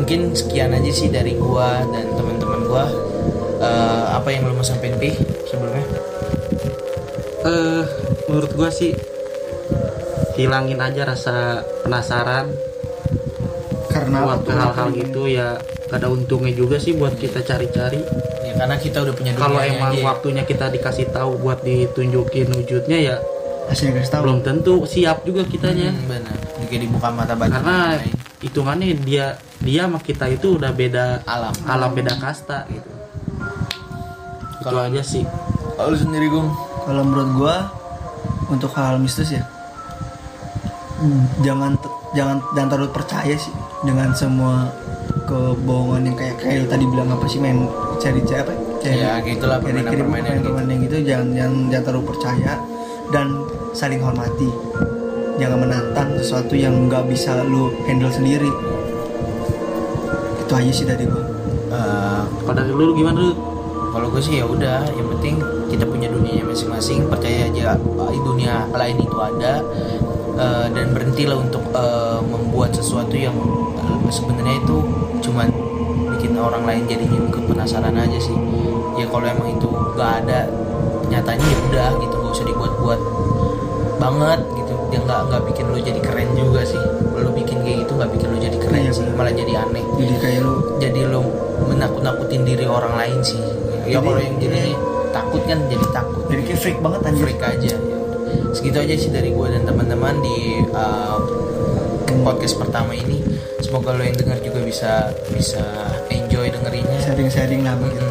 mungkin 0.00 0.32
sekian 0.32 0.72
aja 0.72 0.88
sih 0.88 1.12
dari 1.12 1.36
gua 1.36 1.84
dan 1.92 2.08
teman-teman 2.16 2.60
gua 2.64 2.88
Eh, 3.60 4.04
apa 4.16 4.28
yang 4.32 4.48
lo 4.48 4.56
mau 4.56 4.64
sampein 4.64 4.96
pi 4.96 5.12
sebelumnya? 5.44 5.84
Eh 7.44 7.84
menurut 8.24 8.52
gua 8.56 8.72
sih 8.72 8.96
hilangin 10.40 10.80
aja 10.80 11.04
rasa 11.04 11.60
penasaran 11.84 12.48
karena 13.92 14.24
buat 14.24 14.48
hal-hal 14.48 14.88
gitu 14.96 15.28
ya 15.28 15.60
gak 15.92 16.00
ada 16.00 16.08
untungnya 16.08 16.54
juga 16.56 16.80
sih 16.80 16.96
buat 16.96 17.20
kita 17.20 17.44
cari-cari. 17.44 18.00
Ya 18.48 18.56
karena 18.56 18.80
kita 18.80 19.04
udah 19.04 19.12
punya 19.12 19.36
kalau 19.36 19.60
emang 19.60 19.92
aja. 19.92 20.00
ya. 20.00 20.04
waktunya 20.08 20.42
kita 20.48 20.72
dikasih 20.72 21.12
tahu 21.12 21.36
buat 21.44 21.60
ditunjukin 21.60 22.48
wujudnya 22.56 22.96
ya 22.96 23.16
hasilnya 23.68 24.00
kasih 24.00 24.12
tahu. 24.16 24.22
belum 24.24 24.38
tentu 24.40 24.74
siap 24.88 25.20
juga 25.28 25.44
kitanya. 25.44 25.92
Hmm, 25.92 26.08
benar. 26.08 26.36
Juga 26.64 26.76
dibuka 26.80 27.08
mata 27.12 27.36
baca 27.36 27.60
karena 27.60 28.00
hitungannya 28.40 28.96
dia 29.04 29.36
dia 29.60 29.84
sama 29.84 30.00
kita 30.00 30.32
itu 30.32 30.56
udah 30.56 30.72
beda 30.72 31.28
alam. 31.28 31.52
alam 31.68 31.92
beda 31.92 32.16
kasta 32.16 32.64
gitu. 32.72 32.88
itu 32.88 32.99
Kalau- 34.70 34.86
aja 34.86 35.02
sih. 35.02 35.24
Kalau 35.74 35.96
sendiri 35.96 36.26
gung? 36.26 36.48
Kalau 36.80 37.02
menurut 37.02 37.30
gua 37.34 37.56
untuk 38.48 38.70
hal 38.72 38.96
mistis 38.96 39.30
ya. 39.30 39.42
Jangan 41.40 41.72
te- 41.74 41.94
jangan 42.12 42.36
jangan 42.52 42.68
terlalu 42.68 42.90
percaya 42.92 43.34
sih 43.34 43.52
dengan 43.80 44.12
semua 44.12 44.68
kebohongan 45.24 46.12
yang 46.12 46.16
kayak 46.16 46.36
kayak 46.36 46.68
tadi 46.68 46.84
bilang 46.84 47.08
apa 47.08 47.24
sih 47.24 47.38
main 47.38 47.64
cari 47.96 48.20
cari 48.22 48.40
apa? 48.42 48.52
Ya, 48.80 49.20
gitulah 49.20 49.60
permainan-permainan 49.60 50.40
gitu. 50.40 50.46
permainan 50.46 50.76
gitu 50.82 50.96
jangan 51.04 51.28
jangan 51.30 51.54
jangan 51.68 51.84
terlalu 51.86 52.04
percaya 52.06 52.52
dan 53.08 53.26
saling 53.70 54.00
hormati. 54.00 54.48
Jangan 55.36 55.58
menantang 55.58 56.08
sesuatu 56.16 56.52
yang 56.52 56.76
nggak 56.84 57.08
bisa 57.08 57.32
lu 57.44 57.72
handle 57.86 58.12
sendiri. 58.12 58.50
Itu 60.38 60.52
aja 60.52 60.68
sih 60.70 60.84
dari 60.84 61.08
gua. 61.08 61.24
Eh, 61.70 62.22
Kalau 62.44 62.54
dari 62.54 62.72
lu 62.72 62.92
gimana 62.92 63.18
lu? 63.20 63.32
Kalau 63.90 64.06
gue 64.10 64.22
sih 64.22 64.38
ya 64.38 64.46
udah 64.46 64.86
yang 64.94 65.08
penting 65.18 65.42
kita 65.66 65.84
punya 65.86 66.06
dunianya 66.10 66.46
masing-masing 66.46 67.10
percaya 67.10 67.50
aja 67.50 67.74
uh, 67.98 68.10
dunia 68.22 68.70
lain 68.70 68.96
itu 69.02 69.16
ada 69.18 69.62
uh, 70.38 70.66
dan 70.70 70.94
berhentilah 70.94 71.38
untuk 71.38 71.62
uh, 71.74 72.22
membuat 72.22 72.70
sesuatu 72.74 73.14
yang 73.14 73.34
uh, 73.76 73.98
sebenarnya 74.10 74.62
itu 74.62 74.76
cuman 75.26 75.50
bikin 76.16 76.38
orang 76.38 76.62
lain 76.64 76.82
jadinya 76.86 77.18
ikut 77.26 77.44
penasaran 77.50 77.94
aja 77.96 78.18
sih. 78.18 78.36
Ya 78.98 79.08
kalau 79.08 79.24
emang 79.24 79.56
itu 79.56 79.68
gak 79.96 80.26
ada 80.26 80.46
nyatanya 81.08 81.46
ya 81.46 81.58
udah 81.72 81.88
gitu 81.98 82.14
gak 82.20 82.32
usah 82.34 82.46
dibuat-buat 82.46 83.00
banget 84.00 84.40
gitu. 84.56 84.74
Dia 84.90 85.00
nggak 85.06 85.20
nggak 85.30 85.42
bikin 85.52 85.64
lo 85.70 85.78
jadi 85.78 86.00
keren 86.02 86.28
juga 86.34 86.60
sih. 86.66 86.82
Lo 87.20 87.30
bikin 87.30 87.62
kayak 87.62 87.86
gitu 87.86 87.92
nggak 87.94 88.10
bikin 88.16 88.28
lo 88.32 88.38
jadi 88.38 88.58
keren 88.58 88.80
Iya, 88.80 88.92
sih 88.96 89.04
malah 89.12 89.34
jadi 89.34 89.52
aneh. 89.60 89.84
Jadi 89.98 90.14
kayak 90.18 90.40
lu 90.40 90.52
jadi 90.80 91.00
lo 91.08 91.20
menakut-nakutin 91.68 92.42
diri 92.48 92.64
orang 92.64 92.96
lain 92.96 93.20
sih 93.20 93.40
ya 93.84 93.98
kalau 93.98 94.18
yang 94.18 94.36
jadi 94.36 94.62
takut 95.10 95.42
kan 95.44 95.58
jadi 95.66 95.86
takut. 95.90 96.22
Jadi 96.26 96.42
kayak 96.44 96.60
freak 96.60 96.78
banget 96.78 97.00
anjir. 97.02 97.24
Freak 97.24 97.42
aja 97.42 97.68
ya. 97.68 97.78
segitu 98.50 98.78
aja 98.78 98.94
sih 98.96 99.10
dari 99.10 99.30
gue 99.30 99.46
dan 99.48 99.62
teman-teman 99.62 100.14
di 100.18 100.38
uh, 100.70 101.18
podcast 102.20 102.58
pertama 102.58 102.92
ini. 102.92 103.22
Semoga 103.60 103.94
lo 103.94 104.02
yang 104.02 104.14
dengar 104.14 104.38
juga 104.38 104.60
bisa 104.60 104.92
bisa 105.30 105.62
enjoy 106.08 106.50
dengerinnya. 106.50 106.98
Sharing-sharing 107.00 107.62
lah 107.62 107.74
kita 107.78 108.08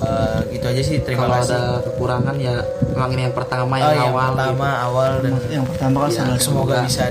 Uh, 0.00 0.40
gitu 0.48 0.64
aja 0.64 0.80
sih. 0.80 0.96
Terima 1.04 1.28
Kalau 1.28 1.36
kasih. 1.38 1.54
ada 1.54 1.60
kekurangan 1.84 2.34
ya 2.40 2.56
emang 2.90 3.12
ini 3.12 3.28
yang 3.28 3.36
pertama 3.36 3.76
Oh, 3.76 3.78
yang 3.78 3.92
yang 3.92 4.10
awal. 4.10 4.28
pertama 4.32 4.68
awal 4.80 5.10
dan 5.20 5.32
yang 5.46 5.66
pertama 5.68 5.96
kan 6.00 6.08
Ya, 6.08 6.16
saudara 6.16 6.40
semoga 6.40 6.76
bisa 6.82 7.04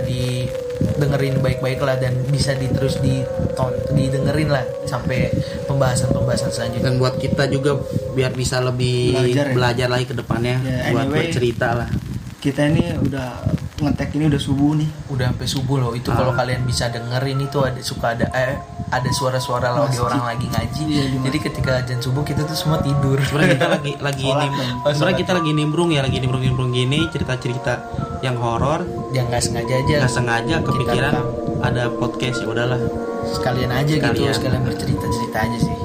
didengerin 0.80 1.40
baik-baik 1.40 1.80
lah 1.80 1.96
dan 1.96 2.16
bisa 2.28 2.52
di 2.54 2.68
terus 2.68 2.98
diton 2.98 3.72
didengerin 3.92 4.48
lah 4.48 4.64
sampai 4.84 5.32
pembahasan-pembahasan 5.64 6.50
selanjutnya 6.50 6.86
Dan 6.86 6.96
buat 6.98 7.16
kita 7.16 7.48
juga 7.48 7.80
biar 8.12 8.32
bisa 8.32 8.60
lebih 8.60 9.14
Belajar 9.14 9.46
belajar, 9.52 9.88
ya? 9.88 9.92
lagi 9.92 10.06
ke 10.06 10.16
depannya 10.16 10.56
Ya, 10.60 10.92
buat 10.92 11.06
anyway. 11.06 11.20
bercerita 11.26 11.68
lah. 11.76 11.90
kita 12.38 12.62
ini 12.66 12.96
udah 12.98 13.44
ngetek 13.80 14.16
ini 14.16 14.28
udah 14.28 14.40
subuh 14.40 14.72
nih 14.74 14.88
udah 15.08 15.28
sampai 15.30 15.44
subuh 15.46 15.76
loh 15.78 15.92
itu 15.92 16.08
kalau 16.08 16.32
kalian 16.32 16.64
bisa 16.64 16.88
dengerin 16.88 17.36
itu 17.38 17.60
ada 17.60 17.80
suka 17.80 18.12
ada 18.12 18.28
eh, 18.32 18.56
ada 18.90 19.10
suara-suara 19.10 19.72
lagi 19.74 19.96
orang 19.98 20.24
lagi 20.26 20.48
ngaji 20.48 20.82
Iya, 20.82 21.04
di 21.06 21.18
jadi 21.22 21.38
ketika 21.42 21.72
azan 21.78 22.00
subuh 22.00 22.24
kita 22.24 22.44
tuh 22.44 22.56
semua 22.56 22.80
tidur 22.80 23.20
Sebenarnya 23.20 23.56
kita 23.56 23.68
lagi 23.72 23.92
lagi. 24.00 24.28
Oh, 24.80 24.88
sebenarnya 24.90 25.18
kita 25.18 25.32
lagi 25.34 25.52
nimbrung 25.54 25.92
ya, 25.92 26.00
lagi 26.00 26.16
nimbrung-nimbrung 26.18 26.72
gini 26.72 27.08
cerita-cerita 27.08 27.74
yang 28.22 28.36
horor. 28.36 28.84
yang 29.10 29.26
nggak 29.26 29.42
sengaja 29.42 29.74
aja 29.76 29.96
Nggak 30.00 30.14
sengaja 30.14 30.56
kepikiran 30.62 31.12
rekam. 31.12 31.28
ada 31.60 31.84
podcast 31.90 32.38
ya 32.38 32.48
udahlah. 32.48 32.82
sekalian 33.28 33.70
aja 33.70 33.90
gitu 33.92 34.06
Sekalian. 34.06 34.34
sekalian 34.34 34.64
bercerita 34.64 35.06
cerita 35.08 35.38
aja 35.40 35.58
sih 35.60 35.78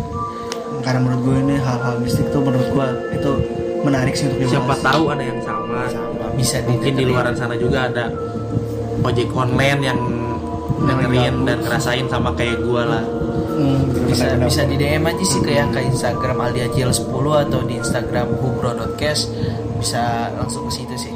karena 0.81 1.01
menurut 1.01 1.21
gue 1.23 1.37
ini 1.43 1.57
hal-hal 1.57 1.95
mistik 1.99 2.29
tuh 2.29 2.41
menurut 2.41 2.69
gue 2.69 2.87
itu 3.15 3.31
menarik 3.81 4.13
sih 4.13 4.25
untuk 4.27 4.39
dibahas 4.39 4.53
Siapa 4.55 4.75
tahu 4.83 5.03
ada 5.09 5.23
yang 5.23 5.41
sama. 5.41 5.81
sama 5.89 6.27
bisa 6.35 6.57
Mungkin 6.63 6.93
di 6.93 7.05
luaran 7.05 7.33
sana 7.33 7.55
juga 7.55 7.87
ada 7.87 8.05
ojek 9.01 9.29
online 9.31 9.81
yang 9.83 9.99
dengerin 10.79 11.45
dan 11.45 11.59
ngerasain 11.61 12.07
sama 12.07 12.33
kayak 12.33 12.61
gua 12.61 12.83
lah. 12.87 13.05
Hmm, 13.55 13.87
bisa 14.05 14.27
benar-benar. 14.27 14.47
bisa 14.47 14.61
di 14.65 14.77
DM 14.77 15.05
aja 15.05 15.25
sih 15.25 15.41
kayak 15.41 15.67
ke 15.71 15.81
Instagram 15.87 16.37
aldiajil10 16.43 17.09
atau 17.41 17.61
di 17.63 17.75
Instagram 17.75 18.27
hubro.cash 18.35 19.23
bisa 19.79 20.03
langsung 20.35 20.67
ke 20.69 20.73
situ 20.75 20.97
sih. 20.99 21.15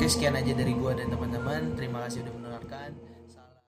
Oke 0.00 0.08
sekian 0.08 0.32
aja 0.32 0.56
dari 0.56 0.72
gua 0.72 0.96
dan 0.96 1.12
teman-teman. 1.12 1.76
Terima 1.76 2.00
kasih 2.08 2.24
udah. 2.24 2.39